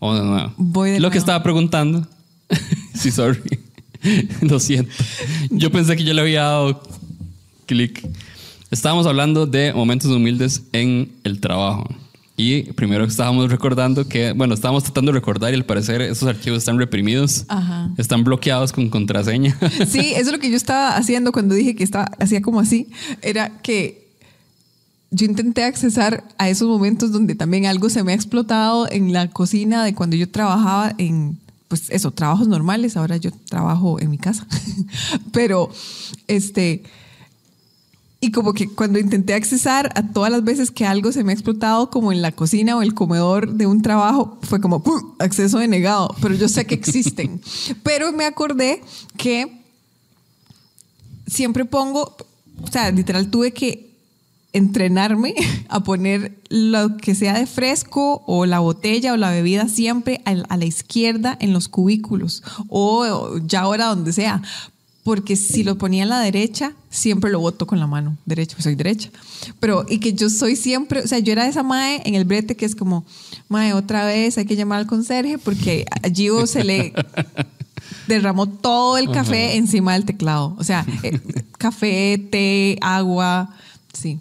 Vamos 0.00 0.18
de 0.20 0.26
nuevo. 0.26 0.52
Voy 0.56 0.90
de 0.90 0.96
Lo 0.96 1.02
nuevo. 1.02 1.12
que 1.12 1.18
estaba 1.18 1.42
preguntando. 1.42 2.06
sí, 2.94 3.10
sorry. 3.10 3.40
Lo 4.42 4.58
siento. 4.60 4.90
Yo 5.50 5.70
pensé 5.70 5.96
que 5.96 6.04
yo 6.04 6.12
le 6.14 6.20
había 6.20 6.42
dado 6.42 6.82
clic. 7.66 8.06
Estábamos 8.70 9.06
hablando 9.06 9.46
de 9.46 9.72
momentos 9.72 10.10
humildes 10.10 10.62
en 10.72 11.12
el 11.24 11.40
trabajo. 11.40 11.88
Y 12.40 12.62
primero 12.72 13.04
estábamos 13.04 13.50
recordando 13.50 14.08
que, 14.08 14.32
bueno, 14.32 14.54
estábamos 14.54 14.82
tratando 14.84 15.12
de 15.12 15.18
recordar 15.18 15.52
y 15.52 15.56
al 15.56 15.66
parecer 15.66 16.00
esos 16.00 16.26
archivos 16.26 16.60
están 16.60 16.78
reprimidos. 16.78 17.44
Ajá. 17.48 17.90
Están 17.98 18.24
bloqueados 18.24 18.72
con 18.72 18.88
contraseña. 18.88 19.58
Sí, 19.86 20.12
eso 20.12 20.20
es 20.20 20.32
lo 20.32 20.38
que 20.38 20.48
yo 20.48 20.56
estaba 20.56 20.96
haciendo 20.96 21.32
cuando 21.32 21.54
dije 21.54 21.76
que 21.76 21.84
estaba, 21.84 22.10
hacía 22.18 22.40
como 22.40 22.60
así. 22.60 22.88
Era 23.20 23.60
que 23.60 24.08
yo 25.10 25.26
intenté 25.26 25.64
accesar 25.64 26.24
a 26.38 26.48
esos 26.48 26.66
momentos 26.66 27.12
donde 27.12 27.34
también 27.34 27.66
algo 27.66 27.90
se 27.90 28.02
me 28.04 28.12
ha 28.12 28.14
explotado 28.14 28.90
en 28.90 29.12
la 29.12 29.28
cocina 29.28 29.84
de 29.84 29.94
cuando 29.94 30.16
yo 30.16 30.30
trabajaba 30.30 30.94
en, 30.96 31.38
pues 31.68 31.90
eso, 31.90 32.10
trabajos 32.10 32.48
normales. 32.48 32.96
Ahora 32.96 33.18
yo 33.18 33.32
trabajo 33.50 34.00
en 34.00 34.08
mi 34.08 34.16
casa. 34.16 34.46
Pero, 35.32 35.70
este, 36.26 36.84
y 38.20 38.32
como 38.32 38.52
que 38.52 38.68
cuando 38.68 38.98
intenté 38.98 39.32
accesar 39.32 39.92
a 39.94 40.02
todas 40.02 40.30
las 40.30 40.44
veces 40.44 40.70
que 40.70 40.84
algo 40.84 41.10
se 41.10 41.24
me 41.24 41.32
ha 41.32 41.34
explotado, 41.34 41.88
como 41.90 42.12
en 42.12 42.20
la 42.20 42.32
cocina 42.32 42.76
o 42.76 42.82
el 42.82 42.92
comedor 42.92 43.54
de 43.54 43.66
un 43.66 43.80
trabajo, 43.80 44.38
fue 44.42 44.60
como 44.60 44.82
¡pum! 44.82 45.14
acceso 45.18 45.58
denegado. 45.58 46.14
Pero 46.20 46.34
yo 46.34 46.48
sé 46.48 46.66
que 46.66 46.74
existen. 46.74 47.40
Pero 47.82 48.12
me 48.12 48.26
acordé 48.26 48.82
que 49.16 49.62
siempre 51.26 51.64
pongo, 51.64 52.14
o 52.62 52.66
sea, 52.70 52.90
literal 52.90 53.30
tuve 53.30 53.52
que 53.52 53.90
entrenarme 54.52 55.34
a 55.68 55.80
poner 55.80 56.38
lo 56.50 56.98
que 56.98 57.14
sea 57.14 57.38
de 57.38 57.46
fresco 57.46 58.22
o 58.26 58.44
la 58.44 58.58
botella 58.58 59.14
o 59.14 59.16
la 59.16 59.30
bebida 59.30 59.66
siempre 59.66 60.20
a, 60.26 60.34
la 60.34 60.64
izquierda 60.66 61.38
en 61.40 61.54
los 61.54 61.68
cubículos 61.68 62.42
o 62.68 63.38
ya 63.38 63.60
ahora 63.60 63.86
donde 63.86 64.12
sea. 64.12 64.42
Porque 65.02 65.34
si 65.34 65.64
lo 65.64 65.78
ponía 65.78 66.04
a 66.04 66.06
la 66.06 66.20
derecha, 66.20 66.74
siempre 66.90 67.30
lo 67.30 67.40
boto 67.40 67.66
con 67.66 67.80
la 67.80 67.86
mano 67.86 68.18
derecha, 68.26 68.54
pues 68.54 68.64
soy 68.64 68.74
derecha. 68.74 69.10
Pero, 69.58 69.86
y 69.88 69.98
que 69.98 70.12
yo 70.12 70.28
soy 70.28 70.56
siempre, 70.56 71.00
o 71.00 71.06
sea, 71.06 71.18
yo 71.20 71.32
era 71.32 71.48
esa 71.48 71.62
mae 71.62 72.02
en 72.04 72.14
el 72.14 72.24
brete 72.24 72.54
que 72.54 72.66
es 72.66 72.74
como, 72.74 73.06
mae, 73.48 73.72
otra 73.72 74.04
vez 74.04 74.36
hay 74.36 74.44
que 74.44 74.56
llamar 74.56 74.80
al 74.80 74.86
conserje 74.86 75.38
porque 75.38 75.86
a 75.90 76.08
Gio 76.10 76.46
se 76.46 76.64
le 76.64 76.92
derramó 78.08 78.46
todo 78.46 78.98
el 78.98 79.10
café 79.10 79.56
encima 79.56 79.94
del 79.94 80.04
teclado. 80.04 80.54
O 80.58 80.64
sea, 80.64 80.84
eh, 81.02 81.18
café, 81.58 82.18
té, 82.30 82.78
agua, 82.82 83.54
sí. 83.94 84.20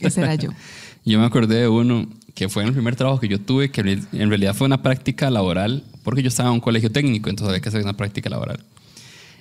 Ese 0.00 0.20
era 0.20 0.34
yo. 0.36 0.50
Yo 1.04 1.18
me 1.18 1.24
acordé 1.24 1.60
de 1.60 1.68
uno 1.68 2.06
que 2.34 2.48
fue 2.50 2.62
en 2.62 2.68
el 2.68 2.74
primer 2.74 2.94
trabajo 2.94 3.18
que 3.18 3.28
yo 3.28 3.40
tuve, 3.40 3.70
que 3.70 3.80
en 3.80 4.28
realidad 4.28 4.54
fue 4.54 4.66
una 4.66 4.82
práctica 4.82 5.30
laboral, 5.30 5.82
porque 6.04 6.22
yo 6.22 6.28
estaba 6.28 6.50
en 6.50 6.56
un 6.56 6.60
colegio 6.60 6.92
técnico, 6.92 7.30
entonces 7.30 7.48
había 7.48 7.60
que 7.60 7.68
hacer 7.70 7.82
una 7.82 7.96
práctica 7.96 8.28
laboral. 8.28 8.62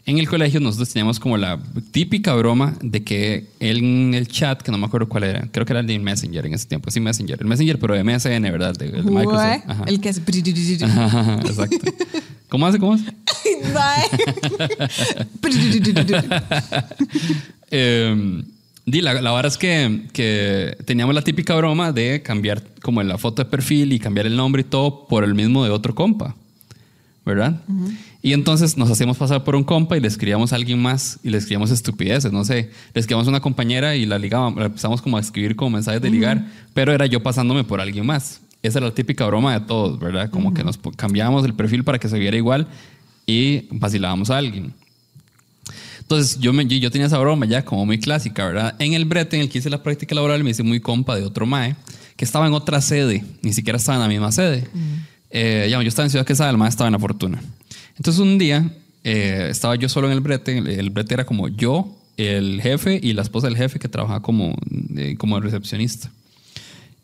En 0.07 0.17
el 0.17 0.29
colegio 0.29 0.61
nosotros 0.61 0.89
teníamos 0.93 1.19
como 1.19 1.35
la 1.35 1.59
típica 1.91 2.33
broma 2.33 2.77
de 2.81 3.03
que 3.03 3.47
en 3.59 4.13
el 4.13 4.29
chat, 4.29 4.61
que 4.61 4.71
no 4.71 4.77
me 4.77 4.85
acuerdo 4.85 5.09
cuál 5.09 5.25
era, 5.25 5.49
creo 5.51 5.65
que 5.65 5.73
era 5.73 5.81
el 5.81 5.87
de 5.87 5.99
Messenger 5.99 6.45
en 6.45 6.53
ese 6.53 6.65
tiempo, 6.65 6.89
sí, 6.89 7.01
Messenger, 7.01 7.37
el 7.41 7.45
Messenger, 7.45 7.77
pero 7.77 7.93
de 7.93 8.05
MSN, 8.05 8.41
¿verdad? 8.43 8.73
De, 8.73 8.89
de 8.89 9.03
Microsoft. 9.03 9.63
Ajá. 9.67 9.83
El 9.85 9.99
que 9.99 10.07
hace... 10.07 10.21
Ajá, 10.85 11.41
exacto. 11.41 11.91
¿Cómo 12.47 12.65
hace? 12.65 12.79
¿Cómo 12.79 12.93
hace? 12.93 13.03
Eh, 17.69 18.43
di, 18.85 19.01
la, 19.01 19.13
la 19.21 19.33
verdad 19.33 19.51
es 19.51 19.57
que, 19.57 20.03
que 20.13 20.77
teníamos 20.85 21.13
la 21.15 21.21
típica 21.21 21.53
broma 21.55 21.91
de 21.91 22.21
cambiar 22.21 22.63
como 22.81 23.03
la 23.03 23.17
foto 23.17 23.43
de 23.43 23.49
perfil 23.49 23.91
y 23.91 23.99
cambiar 23.99 24.25
el 24.25 24.37
nombre 24.37 24.61
y 24.61 24.65
todo 24.65 25.05
por 25.07 25.25
el 25.25 25.35
mismo 25.35 25.65
de 25.65 25.69
otro 25.69 25.93
compa, 25.93 26.33
¿verdad? 27.25 27.59
Y 28.27 28.33
entonces 28.33 28.75
nos 28.75 28.91
hacíamos 28.91 29.15
pasar 29.15 29.45
por 29.45 29.55
un 29.55 29.63
compa 29.63 29.95
y 29.95 30.01
le 30.01 30.09
escribíamos 30.09 30.51
a 30.51 30.57
alguien 30.57 30.81
más 30.81 31.17
y 31.23 31.29
le 31.29 31.37
escribíamos 31.37 31.71
estupideces, 31.71 32.29
no 32.29 32.43
sé, 32.43 32.71
le 32.93 32.99
escribíamos 32.99 33.25
a 33.27 33.29
una 33.29 33.39
compañera 33.39 33.95
y 33.95 34.05
la 34.05 34.19
ligábamos, 34.19 34.65
empezamos 34.65 35.01
como 35.01 35.15
a 35.15 35.21
escribir 35.21 35.55
como 35.55 35.69
mensajes 35.69 36.01
de 36.01 36.09
ligar, 36.09 36.45
pero 36.73 36.91
era 36.91 37.05
yo 37.05 37.23
pasándome 37.23 37.63
por 37.63 37.79
alguien 37.79 38.05
más. 38.05 38.41
Esa 38.61 38.79
era 38.79 38.87
la 38.87 38.93
típica 38.93 39.25
broma 39.27 39.57
de 39.57 39.65
todos, 39.65 39.97
¿verdad? 39.97 40.29
Como 40.29 40.53
que 40.53 40.61
nos 40.65 40.77
cambiábamos 40.97 41.45
el 41.45 41.53
perfil 41.53 41.85
para 41.85 41.99
que 41.99 42.09
se 42.09 42.19
viera 42.19 42.35
igual 42.35 42.67
y 43.25 43.65
vacilábamos 43.71 44.29
a 44.29 44.39
alguien. 44.39 44.73
Entonces 46.01 46.37
yo, 46.37 46.51
me, 46.51 46.67
yo 46.67 46.91
tenía 46.91 47.07
esa 47.07 47.19
broma 47.19 47.45
ya 47.45 47.63
como 47.63 47.85
muy 47.85 47.97
clásica, 47.97 48.45
¿verdad? 48.45 48.75
En 48.79 48.91
el 48.91 49.05
brete 49.05 49.37
en 49.37 49.43
el 49.43 49.49
que 49.49 49.59
hice 49.59 49.69
la 49.69 49.81
práctica 49.81 50.13
laboral 50.13 50.43
me 50.43 50.49
hice 50.49 50.63
muy 50.63 50.81
compa 50.81 51.15
de 51.15 51.23
otro 51.23 51.45
mae 51.45 51.77
que 52.17 52.25
estaba 52.25 52.45
en 52.45 52.51
otra 52.51 52.81
sede, 52.81 53.23
ni 53.41 53.53
siquiera 53.53 53.77
estaba 53.77 53.95
en 53.95 54.01
la 54.01 54.09
misma 54.09 54.33
sede. 54.33 54.67
Eh, 55.29 55.69
ya, 55.71 55.81
yo 55.81 55.87
estaba 55.87 56.05
en 56.05 56.09
Ciudad 56.09 56.25
Quesada, 56.25 56.49
el 56.49 56.57
mae 56.57 56.67
estaba 56.67 56.89
en 56.89 56.91
La 56.91 56.99
Fortuna. 56.99 57.41
Entonces 57.97 58.21
un 58.21 58.37
día 58.37 58.71
eh, 59.03 59.47
estaba 59.49 59.75
yo 59.75 59.89
solo 59.89 60.07
en 60.07 60.13
el 60.13 60.21
brete. 60.21 60.57
El, 60.57 60.67
el 60.67 60.89
brete 60.89 61.13
era 61.13 61.25
como 61.25 61.47
yo, 61.47 61.97
el 62.17 62.59
jefe 62.61 62.99
y 63.01 63.13
la 63.13 63.21
esposa 63.21 63.47
del 63.47 63.55
jefe 63.55 63.79
que 63.79 63.87
trabajaba 63.87 64.21
como, 64.21 64.55
eh, 64.95 65.15
como 65.17 65.39
recepcionista. 65.39 66.11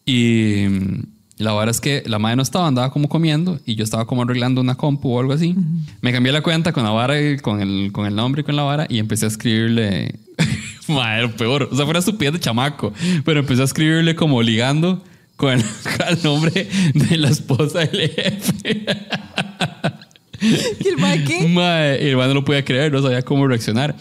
Y 0.05 0.65
mm, 0.69 1.03
la 1.37 1.53
verdad 1.53 1.69
es 1.69 1.81
que 1.81 2.03
la 2.05 2.19
madre 2.19 2.35
no 2.35 2.41
estaba, 2.41 2.67
andaba 2.67 2.91
como 2.91 3.07
comiendo 3.07 3.59
y 3.65 3.75
yo 3.75 3.83
estaba 3.83 4.05
como 4.05 4.23
arreglando 4.23 4.59
una 4.61 4.75
compu 4.75 5.09
o 5.09 5.19
algo 5.19 5.33
así. 5.33 5.55
Me 6.01 6.11
cambié 6.11 6.31
la 6.31 6.41
cuenta 6.41 6.73
con 6.73 6.83
la 6.83 6.89
vara, 6.89 7.21
y 7.21 7.37
con 7.37 7.61
el, 7.61 7.91
con 7.91 8.05
el 8.05 8.15
nombre 8.15 8.41
y 8.41 8.43
con 8.43 8.55
la 8.55 8.63
vara 8.63 8.85
y 8.89 8.99
empecé 8.99 9.25
a 9.25 9.29
escribirle. 9.29 10.15
madre, 10.87 11.29
peor. 11.29 11.69
O 11.71 11.75
sea, 11.75 11.85
fue 11.85 11.91
una 11.91 11.99
estupidez 11.99 12.33
de 12.33 12.39
chamaco. 12.39 12.93
Pero 13.23 13.39
empecé 13.39 13.61
a 13.61 13.65
escribirle 13.65 14.15
como 14.15 14.41
ligando 14.41 15.03
con 15.35 15.53
el, 15.53 15.63
con 15.97 16.07
el 16.07 16.23
nombre 16.23 16.67
de 16.93 17.17
la 17.17 17.29
esposa 17.29 17.79
del 17.79 18.09
jefe. 18.09 18.85
¿Y 20.79 20.87
el 20.87 20.97
mae 20.97 21.23
qué? 21.23 21.47
Mae, 21.47 22.09
el 22.09 22.17
mae 22.17 22.27
no 22.27 22.33
lo 22.35 22.45
podía 22.45 22.63
creer, 22.65 22.91
no 22.91 23.01
sabía 23.01 23.21
cómo 23.21 23.47
reaccionar. 23.47 23.95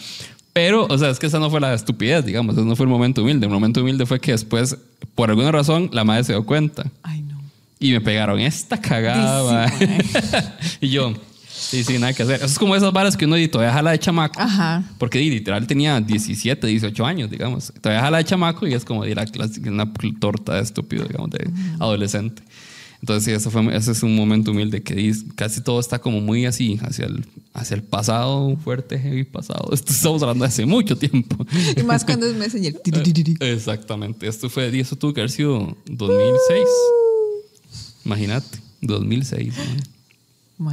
Pero, 0.53 0.87
o 0.87 0.99
sea, 0.99 1.09
es 1.09 1.19
que 1.19 1.27
esa 1.27 1.39
no 1.39 1.49
fue 1.51 1.61
la 1.61 1.73
estupidez, 1.73 2.27
digamos, 2.27 2.57
ese 2.57 2.65
no 2.67 2.77
fue 2.77 2.85
el 2.85 2.91
momento 2.91 3.23
humilde. 3.23 3.47
El 3.47 3.53
momento 3.53 3.81
humilde 3.81 4.05
fue 4.05 4.21
que 4.21 4.33
después, 4.33 4.77
por 5.15 5.31
alguna 5.31 5.51
razón, 5.51 5.89
la 5.93 6.05
madre 6.05 6.25
se 6.25 6.33
dio 6.35 6.45
cuenta 6.45 6.85
Ay, 7.03 7.23
no. 7.23 7.41
y 7.81 7.93
me 7.93 8.01
pegaron 8.03 8.39
esta 8.39 8.79
cagada, 8.79 9.69
Sí, 9.71 9.87
mae. 9.87 10.45
y 10.83 10.89
yo, 10.91 11.15
sí, 11.51 11.83
sí, 11.85 11.99
nada 11.99 12.13
que 12.13 12.23
hacer. 12.25 12.37
Eso 12.37 12.45
es 12.47 12.59
como 12.59 12.77
esas 12.77 12.93
varas 12.93 13.17
que 13.17 13.25
uno 13.25 13.37
todavía 13.49 13.73
jala 13.73 13.93
de 13.93 13.99
chamaco. 13.99 14.39
Ajá. 14.43 14.83
Porque 14.99 15.21
literal 15.21 15.67
tenía 15.67 15.99
17, 15.99 16.67
18 16.67 17.07
años, 17.07 17.31
digamos. 17.31 17.73
Todavía 17.81 18.03
jala 18.03 18.19
de 18.19 18.25
chamaco 18.25 18.67
y 18.67 18.75
es 18.75 18.85
como 18.85 19.07
la 19.07 19.25
clásica- 19.25 19.71
una 19.71 19.91
torta 20.21 20.57
de 20.57 20.61
estúpido, 20.63 21.07
digamos, 21.07 21.31
de 21.31 21.49
adolescente. 21.81 22.43
Entonces, 23.03 23.25
sí, 23.25 23.33
eso 23.33 23.51
fue, 23.51 23.77
ese 23.77 23.91
es 23.91 24.03
un 24.05 24.15
momento 24.15 24.53
humilde 24.53 24.81
que 24.81 25.13
casi 25.35 25.61
todo 25.61 25.81
está 25.81 25.99
como 25.99 26.21
muy 26.21 26.47
así, 26.47 26.79
hacia 26.83 27.07
el, 27.07 27.27
hacia 27.53 27.75
el 27.75 27.83
pasado, 27.83 28.57
fuerte, 28.59 28.97
heavy 28.97 29.25
pasado. 29.25 29.71
Esto 29.75 29.93
estamos 29.93 30.23
hablando 30.23 30.45
de 30.45 30.49
hace 30.49 30.65
mucho 30.67 30.97
tiempo. 30.97 31.45
Y 31.77 31.83
más 31.83 32.05
cuando 32.05 32.27
es 32.27 32.35
Messenger. 32.37 32.75
Tiri. 32.75 33.37
Exactamente. 33.41 34.29
Esto 34.29 34.49
fue, 34.49 34.79
eso 34.79 34.95
tuvo 34.95 35.13
que 35.13 35.21
haber 35.21 35.33
sido 35.33 35.77
2006. 35.87 36.65
Imagínate, 38.05 38.59
2006. 38.83 39.55
¿no? 40.59 40.73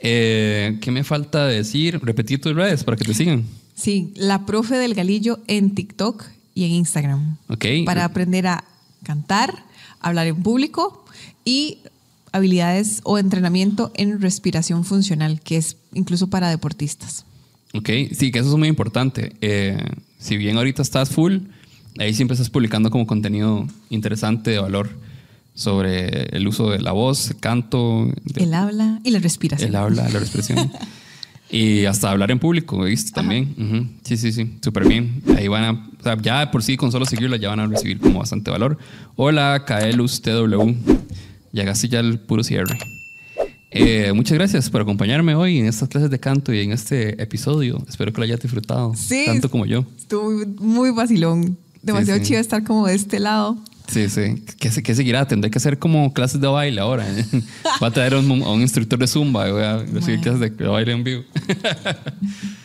Eh, 0.00 0.78
¿Qué 0.80 0.90
me 0.90 1.04
falta 1.04 1.46
decir? 1.46 2.00
Repetir 2.02 2.40
tus 2.40 2.56
redes 2.56 2.82
para 2.82 2.96
que 2.96 3.04
te 3.04 3.14
sigan. 3.14 3.44
Sí, 3.76 4.12
la 4.16 4.46
profe 4.46 4.74
del 4.74 4.94
galillo 4.94 5.38
en 5.46 5.76
TikTok 5.76 6.24
y 6.54 6.64
en 6.64 6.72
Instagram. 6.72 7.36
Ok. 7.48 7.66
Para 7.84 8.04
aprender 8.04 8.48
a 8.48 8.64
cantar, 9.04 9.54
hablar 10.00 10.26
en 10.26 10.42
público 10.42 11.05
y 11.44 11.78
habilidades 12.32 13.00
o 13.04 13.18
entrenamiento 13.18 13.92
en 13.94 14.20
respiración 14.20 14.84
funcional, 14.84 15.40
que 15.40 15.56
es 15.56 15.76
incluso 15.94 16.28
para 16.28 16.50
deportistas. 16.50 17.24
Ok, 17.74 17.88
sí, 18.12 18.30
que 18.30 18.38
eso 18.40 18.50
es 18.50 18.56
muy 18.58 18.68
importante. 18.68 19.34
Eh, 19.40 19.82
si 20.18 20.36
bien 20.36 20.56
ahorita 20.56 20.82
estás 20.82 21.10
full, 21.10 21.38
ahí 21.98 22.14
siempre 22.14 22.34
estás 22.34 22.50
publicando 22.50 22.90
como 22.90 23.06
contenido 23.06 23.66
interesante 23.90 24.50
de 24.50 24.58
valor 24.58 24.90
sobre 25.54 26.24
el 26.36 26.46
uso 26.46 26.70
de 26.70 26.80
la 26.80 26.92
voz, 26.92 27.30
el 27.30 27.36
canto, 27.38 28.10
de- 28.24 28.42
El 28.44 28.52
habla 28.54 29.00
y 29.04 29.10
la 29.10 29.18
respiración. 29.18 29.70
el 29.70 29.76
habla, 29.76 30.08
la 30.08 30.18
expresión. 30.18 30.70
y 31.50 31.84
hasta 31.84 32.10
hablar 32.10 32.30
en 32.30 32.38
público, 32.38 32.86
he 32.86 32.90
visto 32.90 33.12
también. 33.12 33.98
Sí, 34.02 34.16
sí, 34.16 34.32
sí, 34.32 34.58
súper 34.62 34.86
bien. 34.88 35.22
Ahí 35.36 35.48
van 35.48 35.64
a, 35.64 35.70
o 35.72 36.02
sea, 36.02 36.16
ya 36.20 36.50
por 36.50 36.62
sí 36.62 36.76
con 36.76 36.90
solo 36.92 37.04
seguirla 37.06 37.36
ya 37.36 37.50
van 37.50 37.60
a 37.60 37.66
recibir 37.66 37.98
como 38.00 38.18
bastante 38.18 38.50
valor. 38.50 38.78
Hola, 39.16 39.64
Kaelus 39.66 40.22
TW. 40.22 40.74
Llegaste 41.52 41.88
ya 41.88 42.00
al 42.00 42.18
puro 42.20 42.42
cierre. 42.44 42.76
Eh, 43.70 44.12
muchas 44.14 44.38
gracias 44.38 44.70
por 44.70 44.80
acompañarme 44.80 45.34
hoy 45.34 45.58
en 45.58 45.66
estas 45.66 45.88
clases 45.88 46.10
de 46.10 46.18
canto 46.18 46.52
y 46.52 46.60
en 46.60 46.72
este 46.72 47.20
episodio. 47.22 47.82
Espero 47.88 48.12
que 48.12 48.18
lo 48.20 48.24
hayas 48.24 48.40
disfrutado 48.40 48.94
Sí. 48.94 49.24
tanto 49.26 49.50
como 49.50 49.66
yo. 49.66 49.84
Estuvo 49.98 50.30
muy, 50.60 50.90
vacilón. 50.92 51.58
Demasiado 51.82 52.18
sí. 52.20 52.26
chido 52.26 52.40
estar 52.40 52.64
como 52.64 52.86
de 52.86 52.94
este 52.94 53.20
lado. 53.20 53.58
Sí, 53.96 54.10
sí. 54.10 54.42
¿Qué, 54.60 54.70
se- 54.70 54.82
qué 54.82 54.94
seguirá? 54.94 55.26
Tendré 55.26 55.50
que 55.50 55.56
hacer 55.56 55.78
como 55.78 56.12
clases 56.12 56.38
de 56.38 56.46
baile 56.48 56.82
ahora. 56.82 57.06
Voy 57.80 57.88
a 57.88 57.90
traer 57.90 58.12
a 58.12 58.18
un, 58.18 58.42
a 58.42 58.50
un 58.50 58.60
instructor 58.60 58.98
de 58.98 59.06
Zumba 59.06 59.48
y 59.48 59.52
voy 59.52 59.62
a 59.62 59.82
clases 60.20 60.38
de, 60.40 60.50
de 60.50 60.66
baile 60.66 60.92
en 60.92 61.02
vivo. 61.02 61.22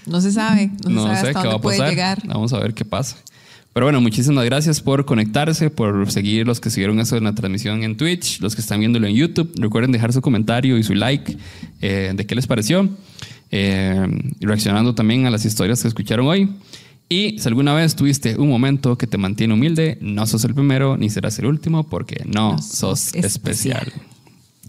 No 0.06 0.20
se 0.20 0.32
sabe. 0.32 0.72
No, 0.84 0.89
No 0.89 1.02
se 1.04 1.08
sabe 1.08 1.22
sé 1.22 1.28
hasta 1.30 1.41
qué 1.41 1.48
va 1.48 1.54
a 1.56 1.62
puede 1.62 1.78
pasar. 1.78 1.89
llegar. 1.94 2.22
Vamos 2.26 2.52
a 2.54 2.60
ver 2.60 2.74
qué 2.74 2.84
pasa. 2.84 3.15
Pero 3.74 3.86
bueno, 3.86 4.02
muchísimas 4.02 4.44
gracias 4.44 4.82
por 4.82 5.06
conectarse, 5.06 5.70
por 5.70 6.12
seguir 6.12 6.46
los 6.46 6.60
que 6.60 6.70
siguieron 6.70 7.00
eso 7.00 7.15
en 7.15 7.24
la 7.24 7.34
transmisión 7.34 7.84
en 7.84 7.96
Twitch, 7.96 8.41
los 8.41 8.54
que 8.56 8.60
están 8.62 8.80
viéndolo 8.82 9.08
en 9.08 9.15
YouTube. 9.15 9.54
Recuerden 9.58 9.94
dejar 9.94 10.12
su 10.12 10.22
comentario 10.22 10.78
y 10.78 10.84
su 10.84 10.94
like 10.94 11.38
eh, 11.82 12.12
de 12.13 12.26
qué 12.26 12.36
les 12.36 12.48
pareció. 12.48 12.89
Eh, 13.52 14.06
y 14.39 14.46
reaccionando 14.46 14.94
también 14.96 15.26
a 15.26 15.30
las 15.30 15.46
historias 15.46 15.82
que 15.82 15.88
escucharon 15.88 16.28
hoy. 16.28 16.50
Y 17.12 17.38
si 17.39 17.47
alguna 17.50 17.74
vez 17.74 17.93
tuviste 17.93 18.38
un 18.38 18.47
momento 18.47 18.97
que 18.97 19.06
te 19.06 19.17
mantiene 19.17 19.54
humilde, 19.54 19.97
no 20.00 20.26
sos 20.26 20.45
el 20.45 20.54
primero 20.54 20.95
ni 20.95 21.10
serás 21.10 21.38
el 21.39 21.45
último 21.45 21.84
porque 21.84 22.24
no, 22.26 22.54
No 22.54 22.58
sos 22.62 23.02
sos 23.02 23.13
especial. 23.15 23.88
especial. 23.88 23.93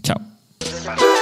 Chao. 0.03 1.12